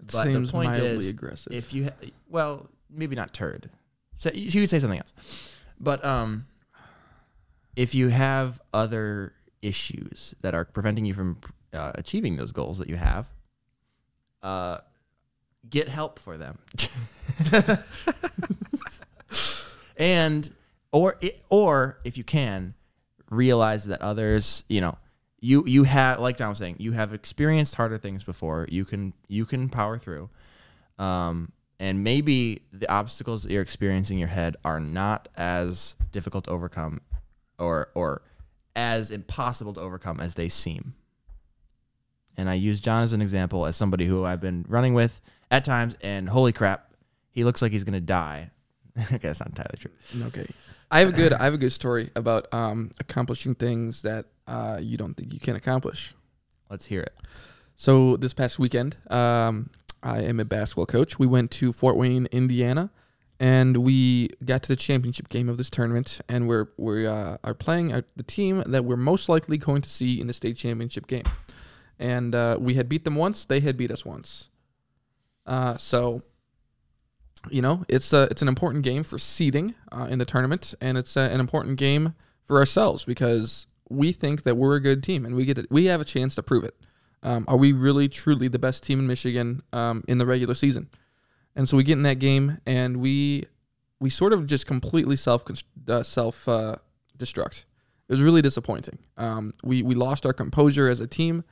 [0.00, 1.52] It but the point is, aggressive.
[1.52, 3.70] if you ha- well maybe not turd
[4.18, 5.14] so you could say something else
[5.80, 6.44] but um
[7.76, 11.38] if you have other issues that are preventing you from
[11.72, 13.28] uh, achieving those goals that you have
[14.42, 14.78] uh
[15.68, 16.58] get help for them.
[19.96, 20.50] And
[20.90, 22.74] or or if you can
[23.30, 24.98] realize that others you know
[25.40, 28.66] you you have like John was saying you have experienced harder things before.
[28.70, 30.28] You can you can power through.
[30.98, 36.44] Um and maybe the obstacles that you're experiencing in your head are not as difficult
[36.44, 37.00] to overcome
[37.58, 38.22] or or
[38.74, 40.94] as impossible to overcome as they seem
[42.36, 45.64] and I use John as an example as somebody who I've been running with at
[45.64, 46.92] times and holy crap
[47.30, 48.50] he looks like he's gonna die
[48.98, 49.90] okay that's not entirely true
[50.26, 50.46] Okay.
[50.90, 54.78] I have a good I have a good story about um, accomplishing things that uh,
[54.80, 56.14] you don't think you can accomplish.
[56.70, 57.14] let's hear it
[57.76, 59.70] So this past weekend, um,
[60.02, 61.18] I am a basketball coach.
[61.18, 62.90] We went to Fort Wayne, Indiana,
[63.40, 67.54] and we got to the championship game of this tournament, and we're we uh, are
[67.54, 71.06] playing our, the team that we're most likely going to see in the state championship
[71.06, 71.24] game,
[72.02, 74.50] and uh, we had beat them once, they had beat us once,
[75.46, 76.22] uh, so
[77.50, 80.98] you know it's a, it's an important game for seeding uh, in the tournament, and
[80.98, 85.24] it's uh, an important game for ourselves because we think that we're a good team,
[85.24, 86.74] and we get to, we have a chance to prove it.
[87.22, 90.88] Um, are we really truly the best team in Michigan um, in the regular season?
[91.54, 93.44] And so we get in that game, and we
[94.00, 95.44] we sort of just completely self
[95.88, 96.76] uh, self uh,
[97.16, 97.64] destruct.
[98.08, 98.98] It was really disappointing.
[99.16, 101.44] Um, we we lost our composure as a team,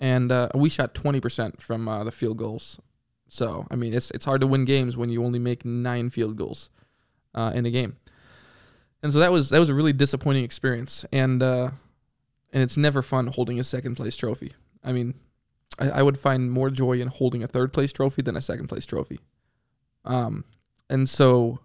[0.00, 2.80] and uh, we shot twenty percent from uh, the field goals.
[3.28, 6.36] So I mean, it's it's hard to win games when you only make nine field
[6.36, 6.70] goals
[7.34, 7.96] uh, in a game.
[9.02, 11.70] And so that was that was a really disappointing experience, and uh,
[12.52, 14.52] and it's never fun holding a second place trophy.
[14.82, 15.14] I mean,
[15.78, 18.68] I, I would find more joy in holding a third place trophy than a second
[18.68, 19.20] place trophy.
[20.04, 20.44] Um,
[20.88, 21.60] and so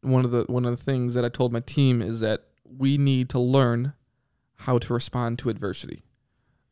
[0.00, 2.98] one of the one of the things that I told my team is that we
[2.98, 3.94] need to learn
[4.56, 6.02] how to respond to adversity.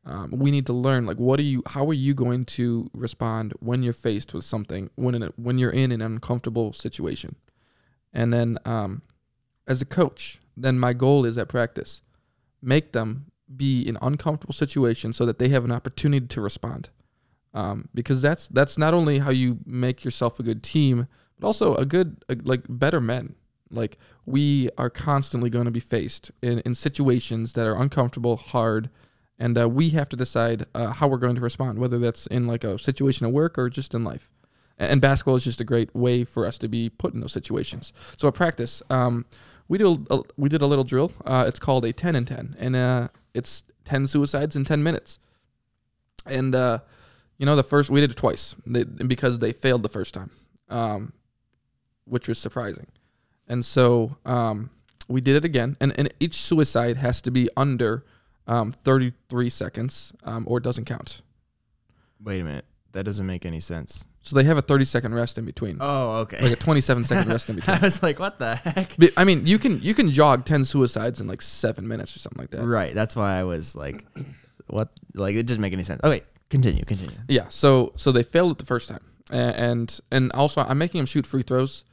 [0.06, 3.52] Um, we need to learn like what are you how are you going to respond
[3.58, 7.36] when you're faced with something when in when you're in an uncomfortable situation.
[8.12, 9.02] And then um,
[9.66, 12.02] as a coach, then my goal is at practice
[12.62, 16.90] make them be in uncomfortable situations so that they have an opportunity to respond
[17.56, 21.74] um, because that's that's not only how you make yourself a good team, but also
[21.74, 23.34] a good a, like better men.
[23.70, 28.90] Like we are constantly going to be faced in, in situations that are uncomfortable, hard,
[29.38, 32.46] and uh, we have to decide uh, how we're going to respond, whether that's in
[32.46, 34.30] like a situation at work or just in life.
[34.78, 37.94] And, basketball is just a great way for us to be put in those situations.
[38.18, 39.24] So at practice, um,
[39.68, 41.12] we do a, we did a little drill.
[41.24, 45.18] Uh, it's called a ten and ten, and uh, it's ten suicides in ten minutes.
[46.26, 46.80] And uh,
[47.38, 50.30] you know, the first we did it twice they, because they failed the first time,
[50.68, 51.14] um,
[52.04, 52.88] which was surprising.
[53.48, 54.70] And so um,
[55.08, 58.04] we did it again, and, and each suicide has to be under
[58.46, 61.22] um, 33 seconds, um, or it doesn't count.
[62.22, 64.06] Wait a minute, that doesn't make any sense.
[64.20, 65.78] So they have a 30 second rest in between.
[65.80, 66.42] Oh, okay.
[66.42, 67.76] Like a 27 second rest in between.
[67.76, 68.96] I was like, what the heck?
[68.98, 72.18] But, I mean, you can you can jog 10 suicides in like seven minutes or
[72.18, 72.64] something like that.
[72.66, 72.92] Right.
[72.92, 74.04] That's why I was like,
[74.66, 74.88] what?
[75.14, 76.00] Like, it doesn't make any sense.
[76.02, 77.16] Okay, continue, continue.
[77.28, 77.46] Yeah.
[77.50, 81.24] So so they failed it the first time, and and also I'm making them shoot
[81.24, 81.84] free throws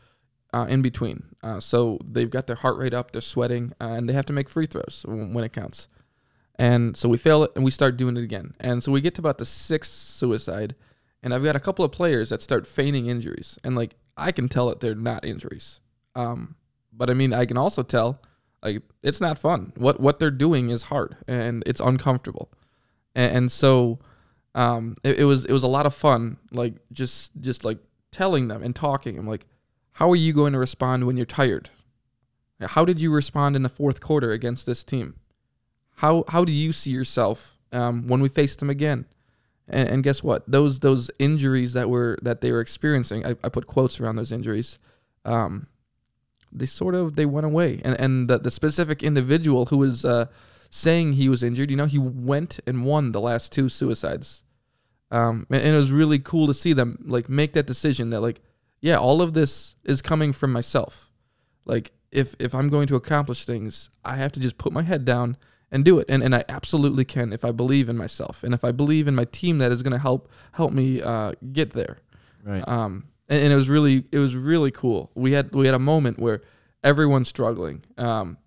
[0.54, 1.24] uh, in between.
[1.44, 4.34] Uh, so they've got their heart rate up, they're sweating, uh, and they have to
[4.34, 5.88] make free throws when it counts.
[6.56, 8.54] And so we fail it, and we start doing it again.
[8.60, 10.76] And so we get to about the sixth suicide,
[11.24, 14.50] and I've got a couple of players that start feigning injuries, and like I can
[14.50, 15.80] tell that they're not injuries.
[16.16, 16.56] Um,
[16.92, 18.22] but I mean, I can also tell
[18.62, 19.74] like it's not fun.
[19.76, 22.52] What what they're doing is hard and it's uncomfortable,
[23.16, 24.00] and, and so
[24.56, 26.38] um, it, it, was it was a lot of fun.
[26.52, 27.80] Like just just like
[28.12, 29.18] telling them and talking.
[29.18, 29.48] I'm like,
[29.94, 31.72] how are you going to respond when you're tired?
[32.62, 35.16] How did you respond in the fourth quarter against this team?
[35.95, 39.06] How how do you see yourself um, when we face them again?
[39.67, 40.43] And, and, guess what?
[40.45, 44.32] Those those injuries that were that they were experiencing, I, I put quotes around those
[44.32, 44.77] injuries.
[45.23, 45.67] Um,
[46.51, 50.25] they sort of they went away, and and the, the specific individual who was uh,
[50.69, 54.43] saying he was injured, you know, he went and won the last two suicides
[55.13, 58.19] um, and, and it was really cool to see them like make that decision that
[58.19, 58.41] like,
[58.82, 61.12] yeah, all of this is coming from myself.
[61.65, 65.06] Like if if I'm going to accomplish things, I have to just put my head
[65.06, 65.38] down
[65.74, 66.06] and do it.
[66.08, 69.16] And and I absolutely can if I believe in myself and if I believe in
[69.16, 71.98] my team that is going to help help me uh, get there.
[72.44, 72.66] Right.
[72.68, 73.08] Um.
[73.30, 75.12] And, and, it was really it was really cool.
[75.16, 76.42] We had we had a moment where
[76.84, 77.84] everyone's struggling.
[77.98, 78.38] Um.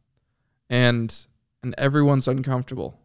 [0.71, 1.15] And
[1.62, 2.99] and everyone's uncomfortable.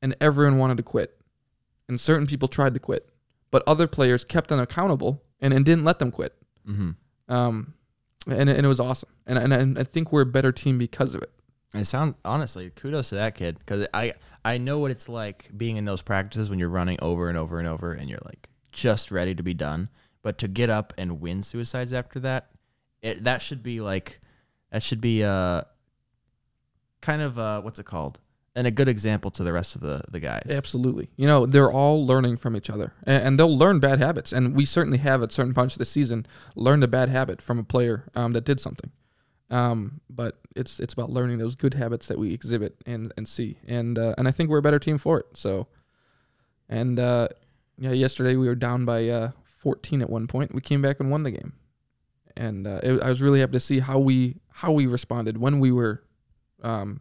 [0.00, 1.18] And everyone wanted to quit
[1.88, 3.08] and certain people tried to quit,
[3.50, 6.34] but other players kept them accountable and, and didn't let them quit.
[6.68, 7.32] Mm-hmm.
[7.32, 7.74] Um,
[8.26, 9.08] and, and it was awesome.
[9.26, 11.32] And, and, and I think we're a better team because of it.
[11.74, 15.76] It sounds honestly, kudos to that kid because I I know what it's like being
[15.76, 19.10] in those practices when you're running over and over and over and you're like just
[19.10, 19.90] ready to be done.
[20.22, 22.50] But to get up and win suicides after that,
[23.02, 24.20] it that should be like
[24.72, 25.62] that should be uh
[27.00, 28.18] kind of uh what's it called
[28.58, 30.42] and a good example to the rest of the the guys.
[30.48, 31.10] Absolutely.
[31.16, 34.32] You know, they're all learning from each other, and, and they'll learn bad habits.
[34.32, 36.26] And we certainly have at certain points of the season
[36.56, 38.90] learned a bad habit from a player um, that did something.
[39.50, 43.58] Um, but it's it's about learning those good habits that we exhibit and and see,
[43.66, 45.26] and uh, and I think we're a better team for it.
[45.34, 45.68] So,
[46.68, 47.28] and uh,
[47.78, 50.54] yeah, yesterday we were down by uh, 14 at one point.
[50.54, 51.54] We came back and won the game,
[52.36, 55.60] and uh, it, I was really happy to see how we how we responded when
[55.60, 56.02] we were
[56.62, 57.00] um,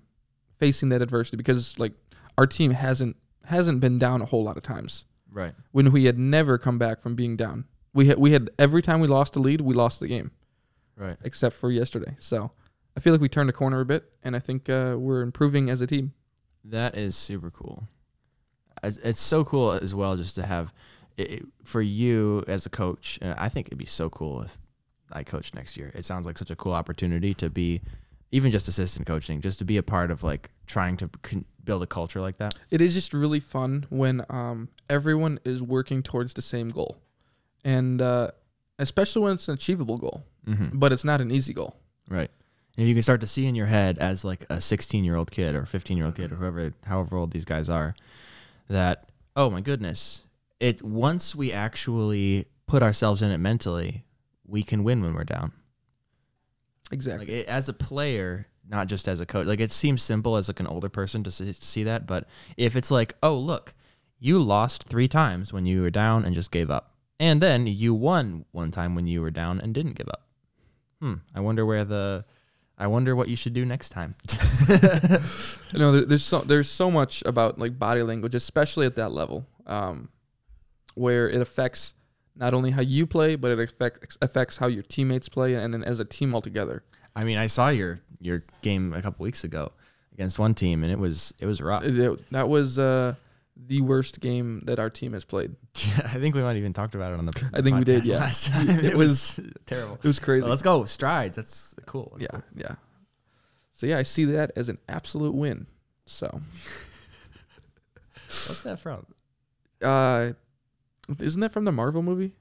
[0.57, 1.93] facing that adversity because like
[2.37, 5.05] our team hasn't hasn't been down a whole lot of times.
[5.31, 5.53] Right.
[5.71, 7.65] When we had never come back from being down.
[7.93, 10.31] We had we had every time we lost a lead, we lost the game.
[10.97, 11.17] Right.
[11.23, 12.15] except for yesterday.
[12.19, 12.51] So
[12.95, 15.69] I feel like we turned a corner a bit, and I think uh, we're improving
[15.69, 16.13] as a team.
[16.63, 17.87] That is super cool.
[18.83, 20.73] It's, it's so cool as well just to have
[21.15, 23.19] it, for you as a coach.
[23.21, 24.57] I think it'd be so cool if
[25.11, 25.91] I coach next year.
[25.93, 27.81] It sounds like such a cool opportunity to be
[28.31, 31.83] even just assistant coaching, just to be a part of like trying to con- build
[31.83, 32.55] a culture like that.
[32.69, 36.97] It is just really fun when um, everyone is working towards the same goal,
[37.63, 38.31] and uh,
[38.79, 40.79] especially when it's an achievable goal, Mm-hmm.
[40.79, 41.75] but it's not an easy goal.
[42.09, 42.31] Right.
[42.77, 45.29] And you can start to see in your head as like a 16 year old
[45.31, 47.95] kid or 15 year old kid or whoever, however old these guys are,
[48.69, 50.23] that, oh my goodness,
[50.59, 54.05] it once we actually put ourselves in it mentally,
[54.45, 55.51] we can win when we're down.
[56.91, 57.25] Exactly.
[57.25, 59.47] Like it, as a player, not just as a coach.
[59.47, 62.75] Like it seems simple as like an older person to see, see that, but if
[62.75, 63.73] it's like, oh look,
[64.19, 67.93] you lost three times when you were down and just gave up, and then you
[67.93, 70.23] won one time when you were down and didn't give up.
[71.01, 71.15] Hmm.
[71.35, 72.25] I wonder where the,
[72.77, 74.15] I wonder what you should do next time.
[75.73, 79.45] you know, there's so there's so much about like body language, especially at that level,
[79.65, 80.09] um,
[80.95, 81.93] where it affects
[82.35, 85.83] not only how you play, but it affects affects how your teammates play, and then
[85.83, 86.83] as a team altogether.
[87.15, 89.71] I mean, I saw your your game a couple weeks ago
[90.13, 91.83] against one team, and it was it was rough.
[91.83, 93.15] It- it- that was uh,
[93.65, 95.55] the worst game that our team has played.
[95.77, 97.49] Yeah, I think we might have even talked about it on the.
[97.53, 98.17] I think we did, yeah.
[98.17, 98.67] Last time.
[98.67, 99.99] It it, was, terrible.
[100.01, 100.41] It was crazy.
[100.41, 101.35] Well, let's go strides.
[101.35, 102.17] That's cool.
[102.17, 102.43] That's yeah, cool.
[102.55, 102.75] yeah.
[103.73, 105.67] So yeah, I see that as an absolute win.
[106.07, 106.27] So,
[108.25, 109.05] What's that from?
[109.83, 110.31] uh,
[111.19, 112.33] isn't that from the Marvel movie?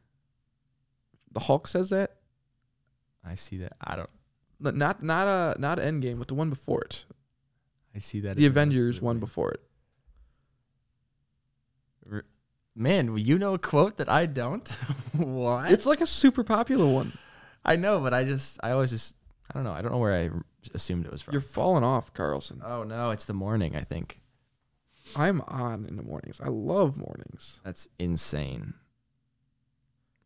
[1.32, 2.16] The Hulk says that.
[3.22, 3.74] I see that.
[3.82, 4.10] I don't.
[4.58, 7.04] Not not uh not Endgame, but the one before it.
[7.94, 8.36] I see that.
[8.36, 9.60] The Avengers one before it.
[12.74, 14.68] Man, you know a quote that I don't.
[15.12, 15.70] what?
[15.70, 17.12] It's like a super popular one.
[17.64, 19.16] I know, but I just I always just
[19.50, 19.72] I don't know.
[19.72, 20.30] I don't know where I
[20.74, 21.32] assumed it was from.
[21.32, 22.62] You're falling off, Carlson.
[22.64, 23.74] oh no, it's the morning.
[23.76, 24.20] I think
[25.16, 26.40] I'm on in the mornings.
[26.40, 27.60] I love mornings.
[27.64, 28.74] that's insane.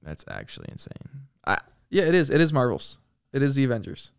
[0.03, 1.29] That's actually insane.
[1.91, 2.31] Yeah, it is.
[2.31, 3.01] It is Marvels.
[3.33, 4.13] It is the Avengers.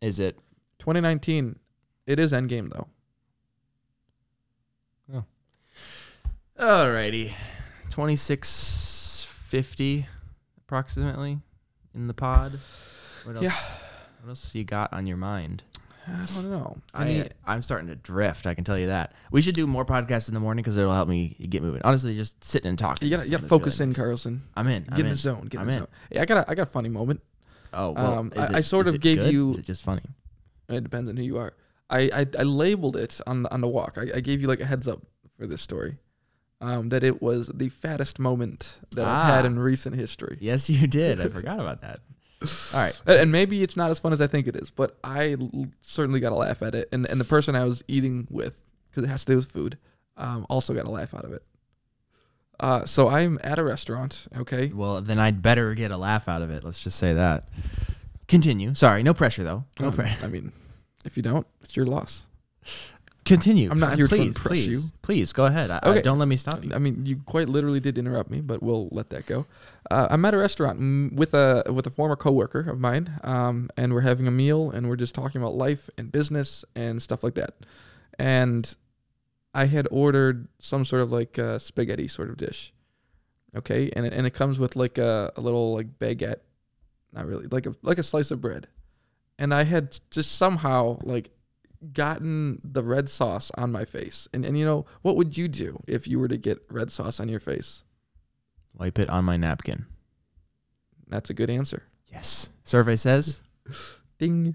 [0.00, 0.38] Is it
[0.78, 1.58] 2019.
[2.06, 2.88] It is Endgame though.
[6.60, 7.32] Alrighty.
[7.90, 10.06] 2650
[10.58, 11.38] approximately
[11.94, 12.58] in the pod.
[13.24, 13.44] What else?
[13.44, 13.54] Yeah.
[14.22, 15.62] What else you got on your mind?
[16.06, 16.76] I don't know.
[16.92, 18.46] I, Any- I'm starting to drift.
[18.46, 19.14] I can tell you that.
[19.30, 21.80] We should do more podcasts in the morning because it'll help me get moving.
[21.82, 23.08] Honestly, just sitting and talking.
[23.08, 23.96] you gotta, you gotta focus really in, nice.
[23.96, 24.42] Carlson.
[24.56, 24.84] I'm in.
[24.90, 25.12] I'm Get in in.
[25.12, 25.46] the zone.
[25.48, 25.78] Get in I'm the in.
[25.80, 25.88] zone.
[26.10, 27.20] Yeah, I got a, I got a funny moment.
[27.72, 29.32] Oh, well, Um, is I- I it- sort is of gave good?
[29.32, 30.02] you- Is it just funny?
[30.68, 31.54] It depends on who you are.
[31.88, 33.96] I, I, I labeled it on the, on the walk.
[33.98, 35.00] I, I gave you like a heads up
[35.38, 35.96] for this story.
[36.62, 39.46] Um, that it was the fattest moment that I've had Ah.
[39.46, 40.36] in recent history.
[40.42, 41.18] Yes, you did.
[41.20, 42.00] I forgot about that.
[42.74, 43.02] All right.
[43.06, 46.20] And maybe it's not as fun as I think it is, but I l- certainly
[46.20, 46.88] got a laugh at it.
[46.92, 49.78] And and the person I was eating with, because it has to do with food,
[50.18, 51.42] um, also got a laugh out of it.
[52.58, 54.68] Uh, so I'm at a restaurant, okay?
[54.68, 56.62] Well, then I'd better get a laugh out of it.
[56.62, 57.48] Let's just say that.
[58.28, 58.74] Continue.
[58.74, 59.64] Sorry, no pressure though.
[59.80, 60.22] No Um, pressure.
[60.24, 60.52] I mean,
[61.06, 62.26] if you don't, it's your loss.
[63.30, 63.70] Continue.
[63.70, 64.80] I'm not here to please, impress please, you.
[65.02, 65.70] Please go ahead.
[65.70, 66.02] I, I- Okay.
[66.02, 66.72] don't let me stop you.
[66.74, 69.46] I mean, you quite literally did interrupt me, but we'll let that go.
[69.90, 73.94] Uh, I'm at a restaurant with a with a former coworker of mine, um, and
[73.94, 77.34] we're having a meal, and we're just talking about life and business and stuff like
[77.34, 77.54] that.
[78.18, 78.74] And
[79.54, 82.72] I had ordered some sort of like uh, spaghetti sort of dish,
[83.56, 86.40] okay, and it, and it comes with like a, a little like baguette,
[87.12, 88.66] not really like a like a slice of bread,
[89.38, 91.30] and I had just somehow like
[91.92, 94.28] gotten the red sauce on my face.
[94.32, 97.20] And and you know, what would you do if you were to get red sauce
[97.20, 97.84] on your face?
[98.76, 99.86] Wipe it on my napkin.
[101.08, 101.84] That's a good answer.
[102.06, 102.50] Yes.
[102.64, 103.40] Survey says.
[104.20, 104.54] Ding.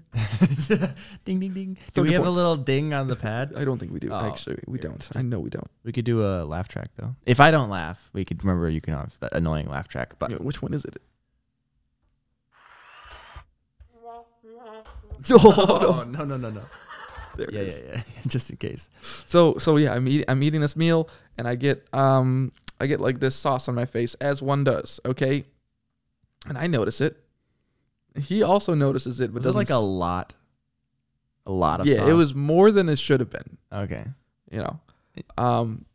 [1.24, 1.78] ding ding ding.
[1.92, 3.52] Do we have a little ding on the pad?
[3.56, 4.12] I don't think we do.
[4.12, 5.08] Oh, Actually, we here, don't.
[5.16, 5.68] I know we don't.
[5.82, 7.16] We could do a laugh track though.
[7.26, 10.20] If I don't laugh, we could remember you can have that annoying laugh track.
[10.20, 11.02] But Yeah, which one is it?
[15.32, 16.62] oh, no no no no.
[17.36, 18.02] There Yeah it yeah yeah.
[18.26, 18.90] Just in case.
[19.24, 23.00] So so yeah, I'm eating I'm eating this meal and I get um I get
[23.00, 25.44] like this sauce on my face as one does, okay?
[26.46, 27.16] And I notice it.
[28.18, 30.34] He also notices it, but Was it doesn't like a lot?
[31.46, 34.04] A lot of Yeah, it was more than it should have been, okay.
[34.50, 34.80] you know.
[35.38, 35.86] Um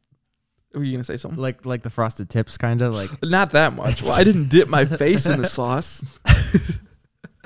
[0.73, 1.39] were you to say something?
[1.39, 3.09] Like like the frosted tips, kind of like.
[3.23, 4.01] Not that much.
[4.01, 6.03] Well, I didn't dip my face in the sauce.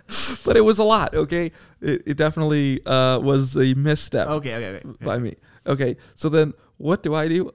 [0.45, 1.51] but it was a lot, okay?
[1.81, 4.87] It, it definitely uh, was a misstep Okay okay okay.
[4.87, 5.05] okay.
[5.05, 5.35] by me.
[5.67, 7.51] Okay, so then what do I do?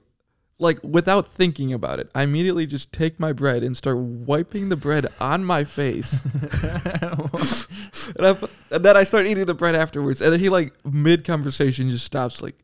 [0.61, 4.75] like without thinking about it, I immediately just take my bread and start wiping the
[4.75, 6.23] bread on my face.
[8.15, 8.37] and, I,
[8.69, 10.21] and then I start eating the bread afterwards.
[10.21, 12.55] And then he like mid conversation just stops like,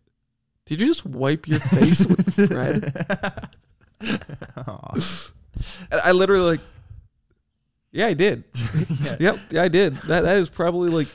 [0.66, 2.94] "Did you just wipe your face with bread?"
[5.90, 6.60] And I literally like,
[7.98, 8.44] "Yeah, I did.
[9.20, 9.96] yep, yeah, I did.
[10.04, 11.08] That that is probably like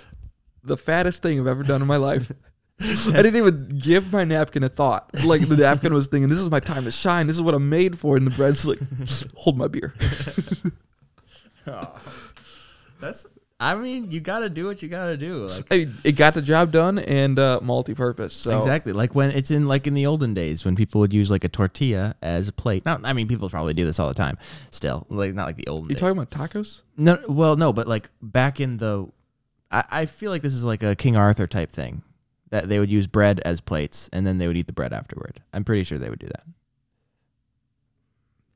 [0.64, 2.32] the fattest thing I've ever done in my life."
[2.80, 5.08] I didn't even give my napkin a thought.
[5.24, 7.28] Like the napkin was thinking, "This is my time to shine.
[7.28, 8.80] This is what I'm made for." And the bread's like,
[9.36, 9.94] "Hold my beer."
[12.98, 13.26] That's.
[13.62, 15.46] I mean, you got to do what you got to do.
[15.46, 18.34] Like I mean, it got the job done and uh, multi-purpose.
[18.34, 21.30] So exactly, like when it's in like in the olden days when people would use
[21.30, 22.84] like a tortilla as a plate.
[22.84, 24.36] Not, I mean, people probably do this all the time.
[24.72, 25.88] Still, like not like the olden.
[25.90, 26.00] You days.
[26.00, 26.82] talking about tacos?
[26.96, 29.08] No, well, no, but like back in the,
[29.70, 32.02] I, I feel like this is like a King Arthur type thing,
[32.50, 35.40] that they would use bread as plates and then they would eat the bread afterward.
[35.52, 36.44] I'm pretty sure they would do that.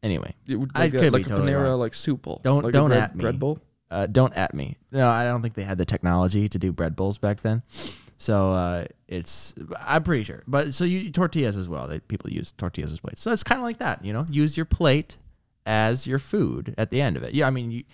[0.03, 1.81] Anyway, It would- I like a, could be like a totally Panera wrong.
[1.81, 2.41] like soup bowl.
[2.43, 3.21] Don't- like don't bread, at me.
[3.21, 3.59] bread bowl.
[3.91, 4.77] Uh, don't at me.
[4.93, 7.63] No, I don't think they had the technology to do bread bowls back then.
[8.19, 9.55] So uh, it's
[9.87, 10.43] I'm pretty sure.
[10.47, 11.87] But so you tortillas as well.
[11.87, 13.21] They, people use tortillas as plates.
[13.21, 14.05] So it's kind of like that.
[14.05, 15.19] You know, use your plate
[15.67, 17.35] as your food at the end of it.
[17.35, 17.85] Yeah, I mean, you,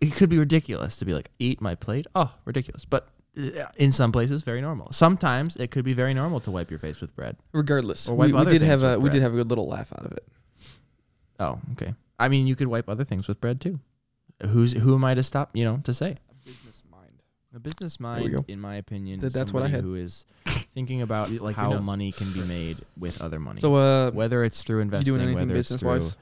[0.00, 2.06] it could be ridiculous to be like eat my plate.
[2.14, 2.84] Oh, ridiculous.
[2.84, 4.92] But uh, in some places, very normal.
[4.92, 7.36] Sometimes it could be very normal to wipe your face with bread.
[7.52, 10.06] Regardless, Or we, we did have a we did have a good little laugh out
[10.06, 10.26] of it.
[11.38, 11.94] Oh, okay.
[12.18, 13.78] I mean, you could wipe other things with bread too.
[14.46, 15.50] Who's who am I to stop?
[15.54, 16.16] You know, to say.
[16.30, 17.22] A business mind.
[17.54, 19.82] A business mind, in my opinion, Th- that's what I had.
[19.82, 21.82] who is thinking about Like, who how knows?
[21.82, 23.60] money can be made with other money.
[23.60, 26.16] So, uh, whether it's through you investing, doing anything business through wise?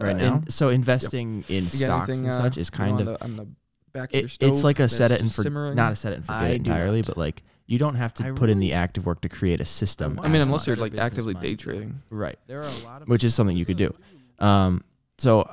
[0.00, 0.42] right now.
[0.48, 3.24] so investing in stocks anything, and uh, such is you know, kind on of the,
[3.24, 3.46] on the
[3.92, 4.52] back of your it, stove.
[4.52, 5.74] it's like a set it and just for simmering?
[5.74, 8.26] not a set it and forget I it entirely, but like you don't have to
[8.26, 10.20] I put in the active work to create a system.
[10.22, 11.42] I mean, unless you're like actively mind.
[11.42, 11.94] day trading.
[12.10, 13.92] right, There are a lot of which is something you could do.
[14.38, 14.84] Um,
[15.18, 15.50] so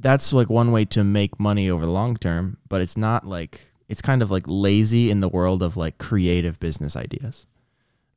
[0.00, 3.72] that's like one way to make money over the long term, but it's not like
[3.88, 7.46] it's kind of like lazy in the world of like creative business ideas.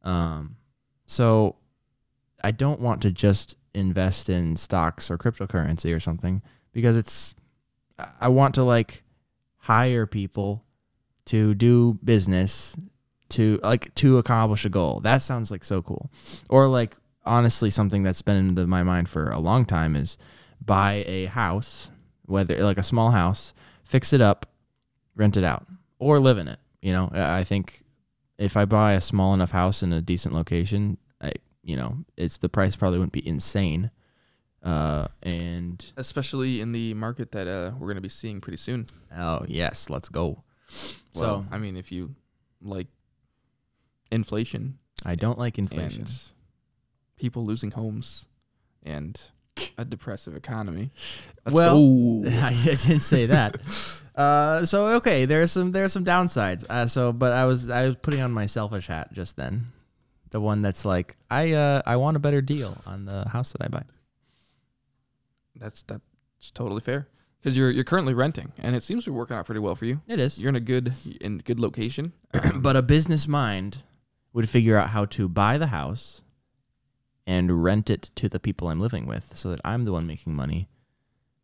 [0.04, 0.58] Um,
[1.06, 1.56] so
[2.44, 6.42] I don't want to just invest in stocks or cryptocurrency or something
[6.74, 7.36] because it's
[8.20, 9.04] I- want to like
[9.58, 10.64] hire people
[11.26, 12.76] to do business
[13.30, 15.00] to like to accomplish a goal.
[15.02, 16.12] That sounds like so cool.
[16.50, 20.18] Or like honestly something that's been in the, my mind for a long time is
[20.66, 21.90] buy a house,
[22.26, 24.46] whether like a small house, fix it up,
[25.16, 25.66] rent it out,
[26.00, 26.60] or live in it.
[26.82, 27.84] You know, I think
[28.38, 32.38] if I buy a small enough house in a decent location, I you know, it's
[32.38, 33.92] the price probably wouldn't be insane.
[34.64, 38.86] Uh, and Especially in the market that uh, we're going to be seeing pretty soon.
[39.18, 40.44] oh yes, let's go.
[41.16, 42.16] Well, So I mean, if you
[42.62, 42.88] like
[44.12, 46.02] inflation I don't like inflation.
[46.02, 46.12] and
[47.18, 48.26] people losing homes
[48.84, 49.20] and
[49.78, 50.92] a depressive economy.
[51.46, 52.24] Let's Well.
[52.28, 53.58] I didn't say that.
[54.14, 56.66] Uh, so okay, there's some there's some downsides.
[56.70, 59.68] Uh, so but I was I was putting on my selfish hat just then,
[60.32, 63.64] the one that's like I uh I want a better deal on the house that
[63.64, 63.84] I buy.
[65.56, 66.04] that's that's
[66.54, 67.08] totally fair
[67.40, 69.86] because you're you're currently renting and it seems to be working out pretty well for
[69.86, 70.02] you.
[70.08, 72.12] It is, You're in a good in good location.
[72.56, 73.78] but a business mind
[74.34, 76.22] would figure out how to buy the house
[77.28, 80.34] and rent it to the people I'm living with, so that I'm the one making
[80.36, 80.68] money.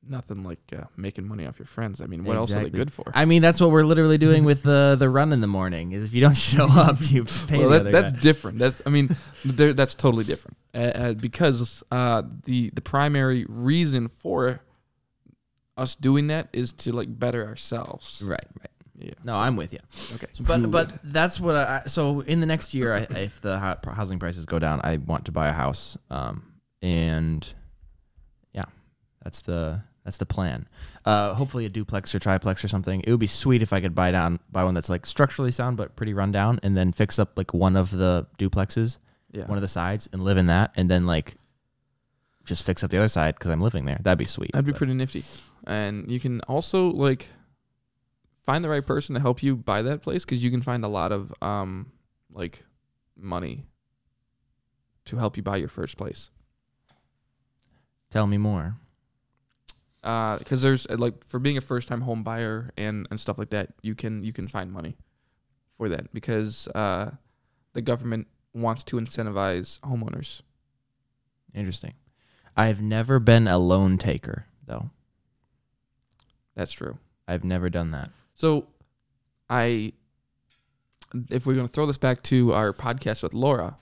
[0.10, 2.00] Nothing like uh, making money off your friends.
[2.00, 2.78] I mean, what else are they Exactly.
[2.80, 3.12] good for?
[3.14, 5.92] I mean, that's what we're literally doing with the the run in the morning.
[5.92, 8.20] Is if you don't show up, you pay well, the that, other that's guy.
[8.22, 8.60] different.
[8.60, 9.10] That's I mean,
[9.44, 14.62] there, that's totally different uh, uh, because uh, the the primary reason for
[15.76, 18.22] us doing that is to like better ourselves.
[18.26, 18.70] Right, right.
[19.00, 19.14] Yeah.
[19.24, 19.80] No, I'm with you.
[20.16, 20.28] Okay.
[20.42, 24.46] But but that's what I so in the next year, I, if the housing prices
[24.46, 25.98] go down, I want to buy a house.
[26.10, 27.48] Um, and
[28.54, 28.66] yeah,
[29.24, 30.68] that's the that's the plan.
[31.06, 33.02] Uh, hopefully a duplex or triplex or something.
[33.02, 35.78] It would be sweet if I could buy down buy one that's like structurally sound
[35.78, 38.98] but pretty run down, and then fix up like one of the duplexes,
[39.32, 39.46] yeah.
[39.46, 41.36] one of the sides, and live in that, and then like
[42.46, 44.00] just fix up the other side because I'm living there.
[44.02, 44.54] That'd be sweet.
[44.54, 45.24] That'd be but- pretty nifty.
[45.66, 47.28] And you can also like
[48.48, 50.88] find the right person to help you buy that place because you can find a
[50.88, 51.92] lot of um
[52.32, 52.64] like
[53.18, 53.66] money
[55.04, 56.30] to help you buy your first place.
[58.10, 58.78] Tell me more.
[60.02, 63.50] because there's uh, like for being a first time home buyer and and stuff like
[63.50, 64.96] that, you can you can find money
[65.78, 67.12] for that because uh,
[67.74, 70.42] the government wants to incentivize homeowners.
[71.54, 71.96] Interesting.
[72.56, 74.92] I've never been a loan taker though.
[76.56, 76.98] That's true.
[77.28, 78.10] I've never done that.
[78.38, 78.68] So,
[79.50, 79.94] I,
[81.30, 83.78] if we're gonna throw this back to our podcast with Laura,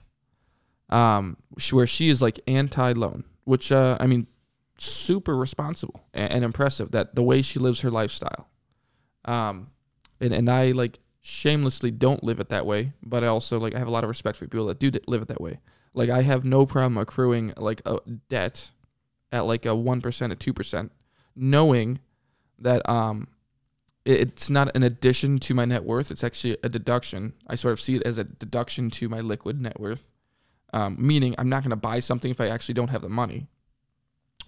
[0.88, 1.36] um,
[1.70, 4.26] where she is like anti-loan, which uh, I mean,
[4.78, 8.48] super responsible and, and impressive that the way she lives her lifestyle.
[9.26, 9.68] Um,
[10.20, 13.78] and and I like shamelessly don't live it that way, but I also like I
[13.78, 15.60] have a lot of respect for people that do live it that way.
[15.92, 17.98] Like I have no problem accruing like a
[18.30, 18.70] debt
[19.32, 20.92] at like a one percent, a two percent,
[21.34, 21.98] knowing
[22.58, 23.28] that um
[24.06, 26.10] it's not an addition to my net worth.
[26.10, 27.32] It's actually a deduction.
[27.48, 30.08] I sort of see it as a deduction to my liquid net worth,
[30.72, 33.48] um, meaning I'm not going to buy something if I actually don't have the money,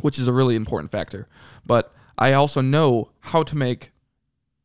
[0.00, 1.28] which is a really important factor.
[1.66, 3.90] But I also know how to make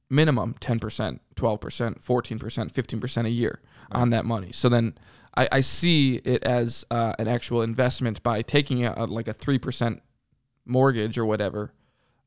[0.09, 4.51] minimum 10%, 12%, 14%, 15% a year on that money.
[4.51, 4.95] So then
[5.35, 9.33] I, I see it as uh, an actual investment by taking a, a- like a
[9.33, 10.01] 3%
[10.65, 11.73] mortgage or whatever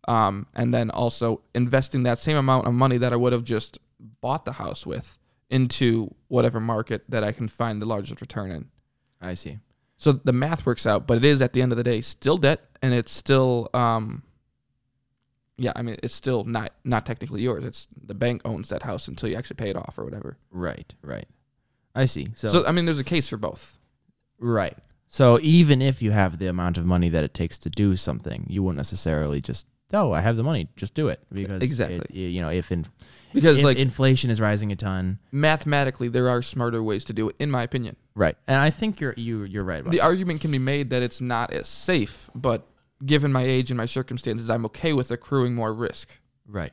[0.07, 3.79] um, and then also investing that same amount of money that I would have just
[4.21, 5.19] bought the house with
[5.51, 8.67] into whatever market that I can find the largest return in.
[9.21, 9.59] I see.
[9.97, 12.37] So the math works out, but it is at the end of the day still
[12.37, 14.23] debt, and it's still, um,
[15.57, 17.65] yeah, I mean it's still not not technically yours.
[17.65, 20.37] It's the bank owns that house until you actually pay it off or whatever.
[20.51, 21.27] Right, right.
[21.95, 22.27] I see.
[22.35, 23.79] So, So, I mean, there's a case for both.
[24.39, 24.77] right.
[25.09, 28.45] So even if you have the amount of money that it takes to do something,
[28.51, 31.99] you won't necessarily just oh I have the money, just do it because Exactly.
[31.99, 32.85] it- you know if in,
[33.33, 37.29] Because if like inflation is rising a ton, mathematically, there are smarter ways to do
[37.29, 37.97] it, in my opinion.
[38.15, 38.37] right?
[38.47, 40.05] And I think you're you you're right about the that.
[40.05, 42.67] argument can be made that it's not as safe, but
[43.05, 46.09] given my age and my circumstances, I'm okay with accruing more risk.
[46.49, 46.73] Right.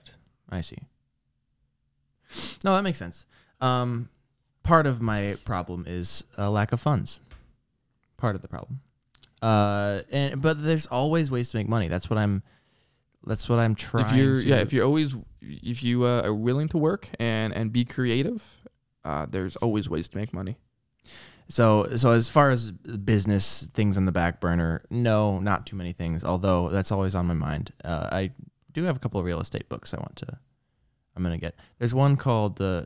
[0.50, 0.78] I see.
[2.64, 3.26] No, that makes sense.
[3.62, 4.10] Um,
[4.64, 7.20] part of my problem is a lack of funds.
[8.18, 8.80] Part of the problem.
[9.42, 11.88] Uh, and but there's always ways to make money.
[11.90, 12.42] That's what I'm.
[13.26, 14.06] That's what I'm trying.
[14.06, 17.54] if you're to, yeah, if you're always if you uh, are willing to work and
[17.54, 18.44] and be creative,
[19.06, 20.58] uh, there's always ways to make money.
[21.50, 25.94] So so as far as business things on the back burner, no, not too many
[25.94, 26.24] things.
[26.24, 27.72] Although that's always on my mind.
[27.84, 28.32] Uh, I
[28.72, 30.38] do have a couple of real estate books I want to.
[31.16, 31.56] I'm gonna get.
[31.80, 32.86] There's one called uh,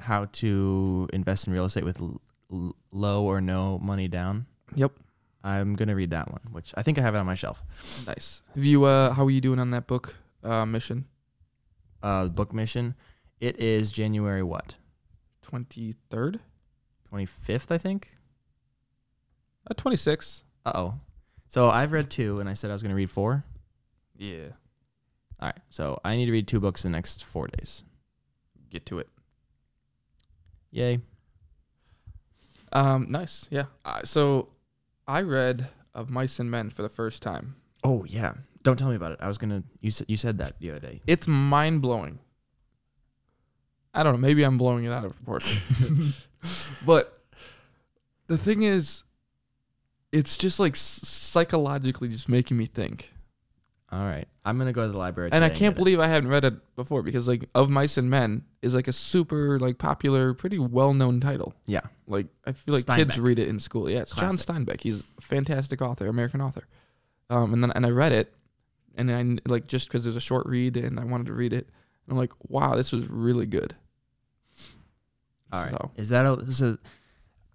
[0.00, 2.20] "How to Invest in Real Estate with l-
[2.50, 4.92] l- Low or No Money Down." Yep,
[5.44, 7.62] I'm gonna read that one, which I think I have it on my shelf.
[8.06, 8.42] nice.
[8.54, 11.06] Have you uh, how are you doing on that book uh, mission?
[12.02, 12.94] Uh, book mission.
[13.40, 14.76] It is January what?
[15.42, 16.40] Twenty third,
[17.12, 18.14] 25th, I think.
[19.70, 20.44] uh, twenty six.
[20.64, 20.94] Uh oh.
[21.48, 23.44] So I've read two, and I said I was gonna read four.
[24.16, 24.50] Yeah,
[25.40, 25.58] All right.
[25.70, 27.82] So I need to read two books in the next four days.
[28.70, 29.08] get to it.
[30.70, 31.00] Yay.
[32.72, 33.46] Um, nice.
[33.50, 33.64] Yeah.
[33.84, 34.48] Uh, so
[35.12, 37.56] I read of Mice and Men for the first time.
[37.84, 38.32] Oh yeah.
[38.62, 39.18] Don't tell me about it.
[39.20, 39.62] I was gonna.
[39.82, 41.02] You said you said that the other day.
[41.06, 42.18] It's mind blowing.
[43.92, 44.18] I don't know.
[44.18, 46.14] Maybe I'm blowing it out of proportion.
[46.86, 47.20] but
[48.28, 49.04] the thing is,
[50.12, 53.12] it's just like psychologically just making me think.
[53.92, 54.26] All right.
[54.42, 55.30] I'm gonna go to the library.
[55.32, 55.76] And I can't get it.
[55.76, 58.92] believe I haven't read it before because like Of Mice and Men is like a
[58.92, 61.54] super like popular, pretty well known title.
[61.66, 61.82] Yeah.
[62.06, 63.90] Like I feel like kids read it in school.
[63.90, 64.80] Yeah, it's John Steinbeck.
[64.80, 66.66] He's a fantastic author, American author.
[67.28, 68.32] Um, and then and I read it,
[68.96, 71.52] and I like just because it was a short read and I wanted to read
[71.52, 71.68] it.
[72.06, 73.74] And I'm like, wow, this was really good.
[75.52, 75.70] All right.
[75.70, 76.50] So, Is that a?
[76.50, 76.78] So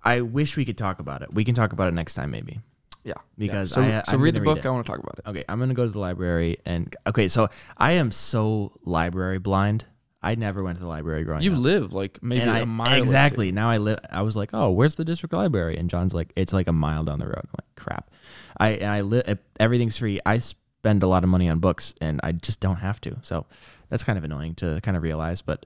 [0.04, 1.34] I wish we could talk about it.
[1.34, 2.60] We can talk about it next time, maybe.
[3.08, 3.14] Yeah.
[3.38, 4.66] Because so, I- so I'm read the gonna book.
[4.66, 4.68] it.
[4.68, 5.30] I want to talk about it.
[5.30, 5.44] Okay.
[5.50, 6.94] I'm gonna go to the library and.
[7.08, 7.28] Okay.
[7.28, 7.48] So
[7.78, 9.86] I am so library blind.
[10.22, 11.44] I never went to the library growing up.
[11.44, 11.60] You up.
[11.60, 13.02] live like maybe and a I, mile or two.
[13.02, 14.00] exactly now I live.
[14.12, 15.78] I was like, oh, where's the district library?
[15.78, 17.44] And John's like, it's like a mile down the road.
[17.44, 18.12] I'm like, crap.
[18.58, 19.40] I and I live.
[19.60, 20.20] Everything's free.
[20.26, 23.18] I spend a lot of money on books, and I just don't have to.
[23.22, 23.46] So
[23.90, 25.42] that's kind of annoying to kind of realize.
[25.42, 25.66] But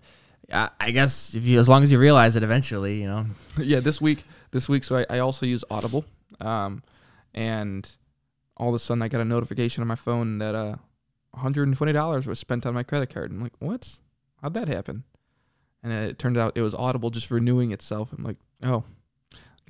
[0.51, 3.25] I, I guess if you, as long as you realize it eventually, you know.
[3.57, 6.05] yeah, this week, this week, so I, I also use Audible,
[6.39, 6.83] um,
[7.34, 7.89] and
[8.57, 10.75] all of a sudden I got a notification on my phone that uh,
[11.38, 13.32] $120 was spent on my credit card.
[13.32, 13.99] I'm like, what?
[14.41, 15.03] How'd that happen?
[15.84, 18.13] And it turned out it was Audible just renewing itself.
[18.13, 18.84] I'm like, oh,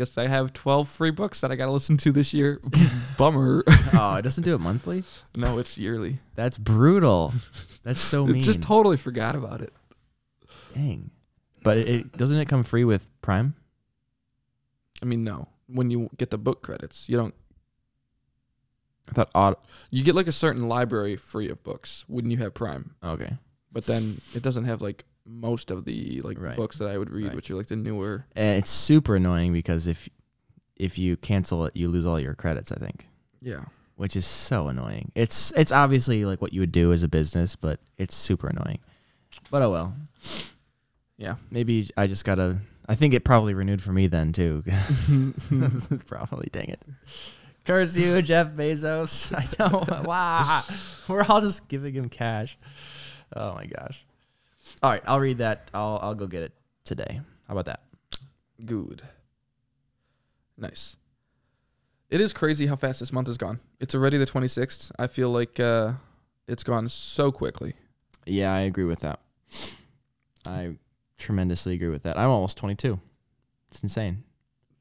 [0.02, 2.60] guess I have 12 free books that I got to listen to this year.
[3.18, 3.64] Bummer.
[3.94, 5.04] oh, it doesn't do it monthly.
[5.36, 6.20] no, it's yearly.
[6.36, 7.34] That's brutal.
[7.84, 8.42] That's so mean.
[8.42, 9.74] Just totally forgot about it.
[10.74, 11.12] Dang.
[11.64, 13.56] But it, it doesn't it come free with Prime?
[15.02, 15.48] I mean, no.
[15.68, 17.36] When you get the book credits, you don't.
[19.10, 19.56] I thought odd.
[19.90, 22.96] You get like a certain library free of books when you have Prime.
[23.04, 23.38] Okay.
[23.72, 26.56] but then it doesn't have like most of the like Right.
[26.58, 27.36] books that I would read, Right.
[27.36, 28.26] which are like the newer.
[28.36, 30.08] And it's super annoying because if
[30.76, 32.72] if you cancel it, you lose all your credits.
[32.72, 33.08] I think.
[33.42, 35.12] Yeah, which is so annoying.
[35.16, 38.80] It's it's obviously like what you would do as a business, but it's super annoying.
[39.50, 39.96] But oh well.
[41.18, 41.36] Yeah.
[41.52, 44.64] Maybe I just gotta I think it probably renewed for me then too.
[46.08, 46.82] probably, dang it.
[47.66, 49.34] Curse you, Jeff Bezos.
[49.38, 50.06] I don't.
[50.06, 50.64] wow.
[51.08, 52.58] We're all just giving him cash.
[53.36, 54.06] Oh my gosh.
[54.82, 55.70] All right, I'll read that.
[55.74, 56.54] I'll I'll go get it
[56.84, 57.22] today.
[57.48, 57.82] How about that?
[58.66, 59.04] Good.
[60.58, 60.96] Nice.
[62.10, 63.60] It is crazy how fast this month has gone.
[63.80, 64.92] It's already the 26th.
[65.00, 65.94] I feel like uh,
[66.48, 67.74] it's gone so quickly.
[68.26, 69.20] Yeah, I agree with that.
[70.46, 70.76] I
[71.18, 72.18] tremendously agree with that.
[72.18, 73.00] I'm almost 22.
[73.70, 74.24] It's insane.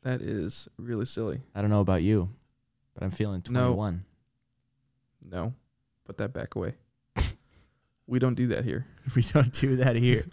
[0.03, 1.41] That is really silly.
[1.55, 2.31] I don't know about you,
[3.01, 3.69] but I'm feeling No.
[3.75, 4.05] 21.
[5.23, 5.55] No,
[6.05, 6.75] put that back away.
[8.07, 8.87] we don't do that here.
[9.17, 10.25] We don't do that here.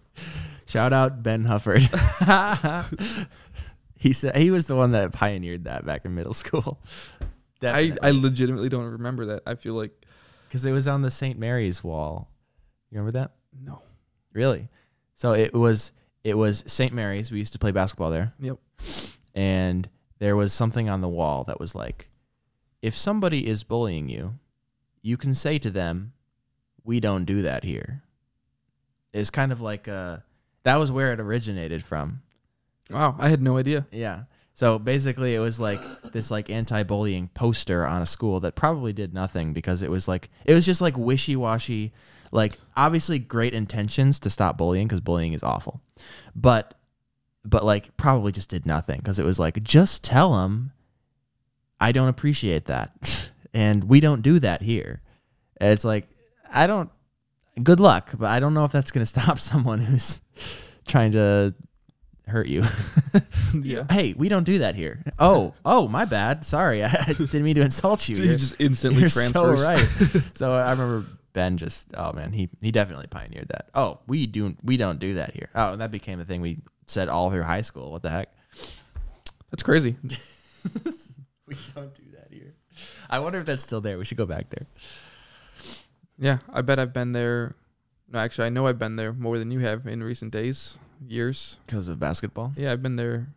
[0.68, 1.82] Shout out Ben Hufford.
[3.96, 6.80] he said he was the one that pioneered that back in middle school.
[7.64, 9.44] I, I legitimately don't remember that.
[9.48, 10.06] I feel like
[10.48, 11.40] because it was on the St.
[11.40, 12.30] Mary's wall.
[12.92, 13.32] You remember that?
[13.60, 13.82] no.
[14.34, 14.70] Really?
[15.16, 15.94] So it was
[16.24, 16.94] it was St.
[16.94, 17.32] Mary's.
[17.32, 18.34] We used to play basketball there.
[18.40, 18.60] Yep.
[19.34, 19.90] And
[20.20, 22.10] there was something on the wall that was like,
[22.82, 24.40] if somebody is bullying you,
[25.02, 26.14] you can say to them,
[26.84, 28.04] "We don't do that here."
[29.14, 30.18] It's kind of like uh
[30.64, 32.22] that was where it originated from.
[32.90, 33.88] Wow, I had no idea.
[33.92, 34.24] Yeah.
[34.54, 35.80] So basically, it was like
[36.14, 40.30] this like anti-bullying poster on a school that probably did nothing because it was like
[40.46, 41.94] it was just like wishy-washy,
[42.32, 45.82] like obviously great intentions to stop bullying because bullying is awful,
[46.36, 46.74] but
[47.46, 50.72] but like probably just did nothing because it was like just tell them
[51.80, 55.02] I don't appreciate that and we don't do that here.
[55.60, 56.08] And it's like
[56.52, 56.90] I don't.
[57.62, 60.22] Good luck, but I don't know if that's gonna stop someone who's
[60.88, 61.54] trying to
[62.28, 62.64] hurt you.
[63.54, 63.86] Yeah.
[63.90, 65.02] Hey, we don't do that here.
[65.18, 66.44] Oh, oh, my bad.
[66.44, 68.18] Sorry, I didn't mean to insult you.
[68.18, 69.62] So You're, just instantly you're transfers.
[69.62, 69.88] so right.
[70.36, 71.88] so I remember Ben just.
[71.96, 73.70] Oh man, he he definitely pioneered that.
[73.74, 75.50] Oh, we do we don't do that here.
[75.56, 77.92] Oh, and that became a thing we said all through high school.
[77.92, 78.32] What the heck?
[79.50, 79.96] That's crazy.
[81.50, 82.54] We don't do that here.
[83.10, 83.98] I wonder if that's still there.
[83.98, 84.68] We should go back there.
[86.18, 87.56] Yeah, I bet I've been there.
[88.12, 90.78] No, actually, I know I've been there more than you have in recent days,
[91.08, 91.60] years.
[91.66, 92.52] Because of basketball.
[92.58, 93.28] Yeah, I've been there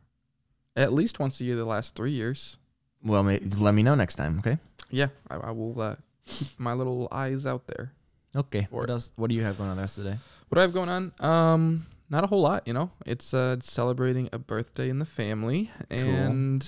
[0.76, 2.56] at least once a year the last three years.
[3.04, 4.40] Well, may, let me know next time.
[4.40, 4.58] Okay.
[4.90, 5.96] Yeah, I, I will uh,
[6.26, 7.92] keep my little eyes out there.
[8.34, 8.66] Okay.
[8.70, 8.90] What it.
[8.90, 9.12] else?
[9.16, 10.18] What do you have going on the rest of the day?
[10.48, 11.12] What do I have going on?
[11.20, 12.90] Um, not a whole lot, you know.
[13.06, 16.62] It's uh celebrating a birthday in the family, and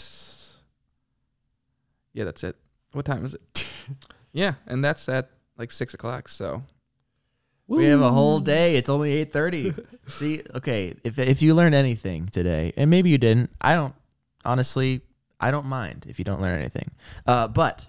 [2.13, 2.57] yeah, that's it.
[2.93, 3.69] What time is it?
[4.33, 6.29] yeah, and that's at like six o'clock.
[6.29, 6.63] So
[7.67, 8.77] We have a whole day.
[8.77, 9.75] It's only eight thirty.
[10.07, 13.95] See, okay, if if you learned anything today, and maybe you didn't, I don't.
[14.45, 15.01] Honestly,
[15.41, 16.91] I don't mind if you don't learn anything.
[17.27, 17.87] Uh, but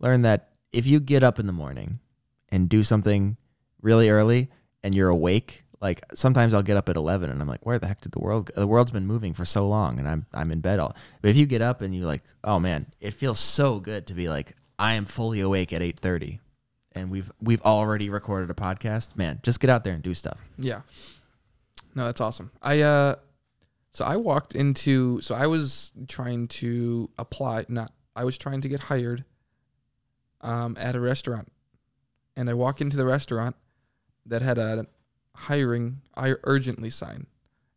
[0.00, 1.98] learn that if you get up in the morning
[2.50, 3.36] and do something
[3.82, 4.48] really early
[4.82, 7.86] and you're awake, like sometimes I'll get up at eleven and I'm like, where the
[7.86, 8.50] heck did the world?
[8.54, 10.96] The world's been moving for so long, and I'm I'm in bed all.
[11.22, 14.14] But if you get up and you're like, oh man, it feels so good to
[14.14, 16.40] be like, I am fully awake at eight thirty
[16.92, 20.38] and we've we've already recorded a podcast, man, just get out there and do stuff.
[20.58, 20.80] yeah,
[21.94, 22.50] no, that's awesome.
[22.62, 23.16] I uh,
[23.92, 27.66] so I walked into so I was trying to apply.
[27.68, 29.24] Not I was trying to get hired.
[30.40, 31.48] Um, at a restaurant,
[32.36, 33.56] and I walk into the restaurant
[34.26, 34.86] that had a
[35.38, 37.26] hiring I urgently sign.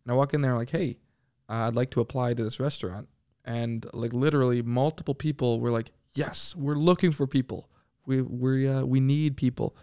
[0.04, 0.98] And I walk in there like, hey,
[1.50, 3.08] uh, I'd like to apply to this restaurant.
[3.44, 7.70] And like literally multiple people were like, yes, we're looking for people.
[8.06, 9.76] We we uh, we need people.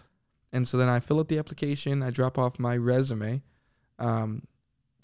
[0.52, 2.02] And so then I fill out the application.
[2.02, 3.42] I drop off my resume,
[3.98, 4.46] um,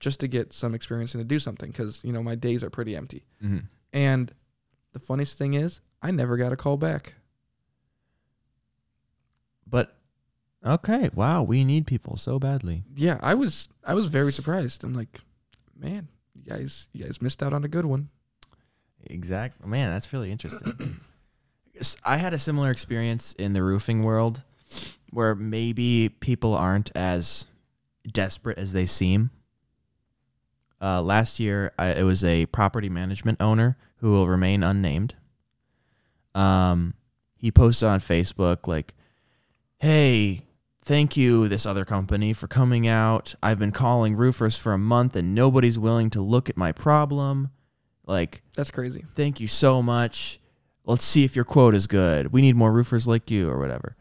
[0.00, 2.70] just to get some experience and to do something because you know my days are
[2.70, 3.24] pretty empty.
[3.42, 3.66] Mm-hmm.
[3.92, 4.32] And
[4.92, 7.14] the funniest thing is, I never got a call back.
[9.66, 9.96] But
[10.64, 12.84] okay, wow, we need people so badly.
[12.94, 14.84] Yeah, I was I was very surprised.
[14.84, 15.20] I'm like,
[15.78, 18.08] man, you guys you guys missed out on a good one.
[19.06, 21.00] Exact, man, that's really interesting.
[22.04, 24.42] I had a similar experience in the roofing world,
[25.10, 27.46] where maybe people aren't as
[28.10, 29.30] desperate as they seem.
[30.80, 35.14] Uh, last year, I, it was a property management owner who will remain unnamed.
[36.34, 36.94] Um,
[37.36, 38.94] he posted on Facebook like,
[39.78, 40.46] "Hey,
[40.84, 43.34] thank you this other company for coming out.
[43.42, 47.50] I've been calling roofers for a month and nobody's willing to look at my problem.
[48.06, 49.04] Like, That's crazy.
[49.14, 50.38] thank you so much.
[50.84, 52.32] Let's see if your quote is good.
[52.32, 53.96] We need more roofers like you or whatever."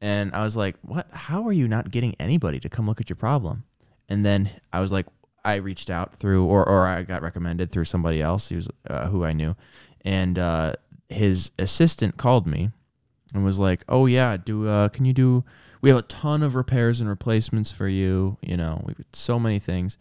[0.00, 1.08] And I was like, "What?
[1.10, 3.64] How are you not getting anybody to come look at your problem?"
[4.08, 5.06] And then I was like,
[5.44, 9.24] I reached out through, or or I got recommended through somebody else who's uh, who
[9.24, 9.56] I knew,
[10.04, 10.74] and uh,
[11.08, 12.70] his assistant called me
[13.34, 15.44] and was like, "Oh yeah, do uh, can you do?
[15.82, 18.38] We have a ton of repairs and replacements for you.
[18.40, 19.98] You know, we've so many things."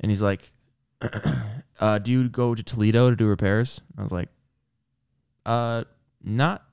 [0.00, 0.50] And he's like,
[1.80, 3.82] uh, do you go to Toledo to do repairs?
[3.98, 4.28] I was like,
[5.44, 5.84] uh,
[6.22, 6.64] not,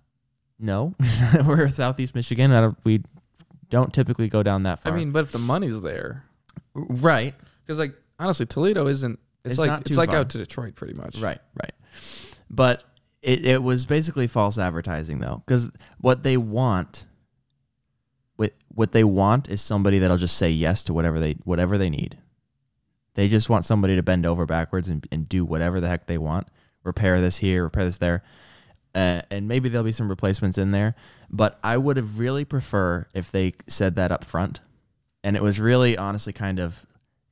[0.59, 0.95] no.
[1.45, 2.51] We're in Southeast Michigan.
[2.51, 3.03] I don't, we
[3.69, 4.93] don't typically go down that far.
[4.93, 6.23] I mean, but if the money's there,
[6.73, 7.35] right,
[7.65, 9.19] because like honestly, Toledo isn't.
[9.43, 10.19] It's, It's like it's like far.
[10.19, 11.19] out to Detroit, pretty much.
[11.19, 11.71] right, right.
[12.49, 12.83] But
[13.21, 15.69] it, it was basically false advertising though, because
[15.99, 17.05] what they want,
[18.77, 22.15] what they want is somebody that'll just say yes to whatever they whatever they need.
[23.15, 26.19] They just want somebody to bend over backwards and, and do whatever the heck they
[26.19, 26.47] want.
[26.83, 28.21] Repair this here, repair this there.
[28.93, 30.93] Uh, and maybe there'll be some replacements in there.
[31.27, 34.59] But I would have really prefer if they said that up front.
[35.23, 36.85] And it was really honestly kind of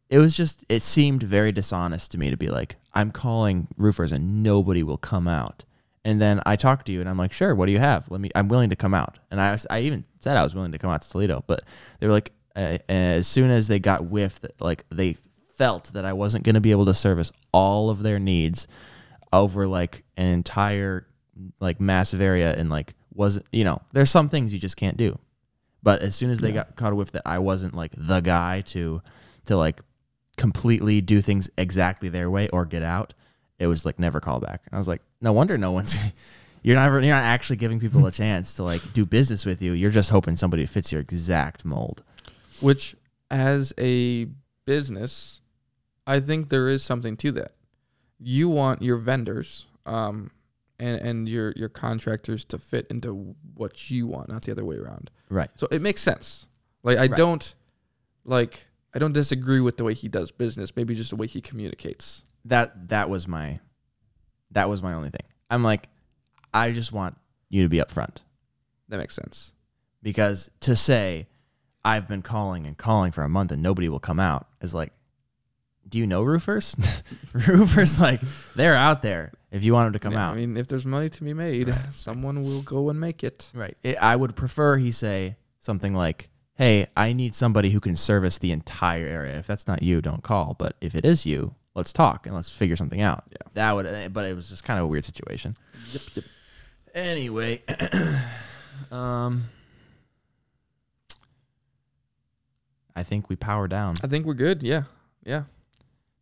[0.09, 4.11] it was just it seemed very dishonest to me to be like, I'm calling roofers
[4.11, 5.63] and nobody will come out.
[6.05, 8.09] And then I talked to you and I'm like, sure, what do you have?
[8.09, 9.19] Let me I'm willing to come out.
[9.31, 11.63] And I was I even said I was willing to come out to Toledo, but
[11.99, 15.17] they were like uh, as soon as they got whiff that like they
[15.55, 18.67] felt that I wasn't going to be able to service all of their needs
[19.33, 21.07] over like an entire
[21.59, 25.17] like massive area and like wasn't you know there's some things you just can't do
[25.83, 26.55] but as soon as they Yeah.
[26.63, 29.01] got caught with that i wasn't like the guy to
[29.45, 29.81] to like
[30.37, 33.13] completely do things exactly their way or get out
[33.59, 35.93] it was like never call back And i was like no wonder no one's
[36.63, 39.71] you're not you're not actually giving people a chance to like do business with you
[39.73, 41.97] you're just hoping somebody fits your exact mold
[42.61, 42.95] Which,
[43.29, 44.27] as a
[44.65, 45.41] business,
[46.07, 47.51] I think there is something to that.
[48.19, 50.31] You want your vendors, um,
[50.79, 54.77] and and your your contractors to fit into what you want, not the other way
[54.77, 55.09] around.
[55.29, 56.47] right So it makes sense.
[56.83, 57.17] Like I Right.
[57.17, 57.55] don't,
[58.23, 60.75] like I don't disagree with the way he does business.
[60.75, 62.23] Maybe just the way he communicates.
[62.45, 63.59] that that was my
[64.55, 65.87] that was my only thing i'm like
[66.53, 67.15] i just want
[67.49, 68.17] you to be upfront
[68.89, 69.53] That makes sense.
[70.01, 71.27] because to say
[71.87, 74.91] I've been calling and calling for a month and nobody will come out is like,
[75.87, 76.75] do you know roofers?
[77.33, 78.19] roofers like
[78.55, 80.33] they're out there if you want them to come Yeah, out.
[80.35, 83.51] I mean, if there's money to be made, someone will go and make it.
[83.53, 83.77] right.
[83.83, 88.39] It, I would prefer he say something like, "Hey, I need somebody who can service
[88.39, 89.37] the entire area.
[89.37, 90.55] If that's not you, don't call.
[90.57, 93.37] But if it is you, let's talk and let's figure something out." Yeah.
[93.53, 93.85] That would.
[93.85, 95.55] eh, But it was just kind of a weird situation.
[95.93, 96.25] Yep, yep.
[96.93, 97.61] Anyway,
[98.91, 99.49] um,
[102.95, 103.95] I think we power down.
[104.03, 104.63] I think we're good.
[104.63, 104.83] Yeah,
[105.25, 105.43] yeah.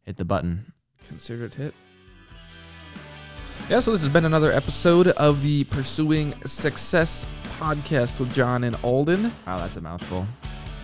[0.03, 0.73] Hit the button.
[1.07, 1.73] Consider it hit.
[3.69, 7.25] Yeah, so this has been another episode of the Pursuing Success
[7.59, 9.31] podcast with John and Alden.
[9.47, 10.27] Wow, that's a mouthful.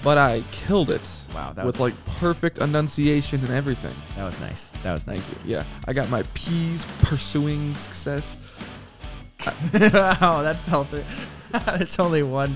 [0.02, 1.02] But I killed it
[1.34, 3.94] Wow, that with was like perfect enunciation and everything.
[4.16, 4.70] that was nice.
[4.84, 5.30] That was Thank nice.
[5.32, 5.38] you.
[5.56, 8.40] Yeah, I got my P's pursuing success.
[9.46, 9.52] wow,
[10.42, 10.88] that felt.
[11.82, 12.56] it's only one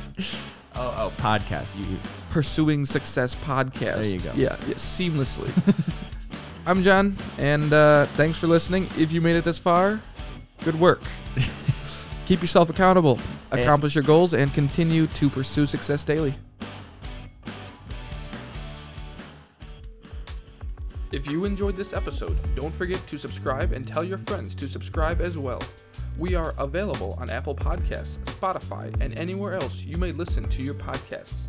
[0.75, 1.77] oh oh podcast.
[1.77, 1.97] You
[2.29, 4.01] Pursuing Success podcast.
[4.01, 4.31] There you go.
[4.35, 5.49] Yeah, yeah seamlessly.
[6.65, 8.87] I'm John, and uh, thanks for listening.
[8.97, 10.01] If you made it this far,
[10.63, 11.01] good work.
[12.25, 13.19] Keep yourself accountable,
[13.51, 16.33] And- accomplish your goals, and continue to pursue success daily.
[21.13, 25.21] If you enjoyed this episode, don't forget to subscribe and tell your friends to subscribe
[25.21, 25.61] as well.
[26.17, 30.73] We are available on Apple Podcasts, Spotify, and anywhere else you may listen to your
[30.73, 31.41] podcasts.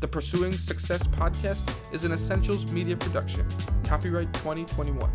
[0.00, 3.46] The Pursuing Success podcast is an Essentials Media production.
[3.84, 5.10] Copyright 2021.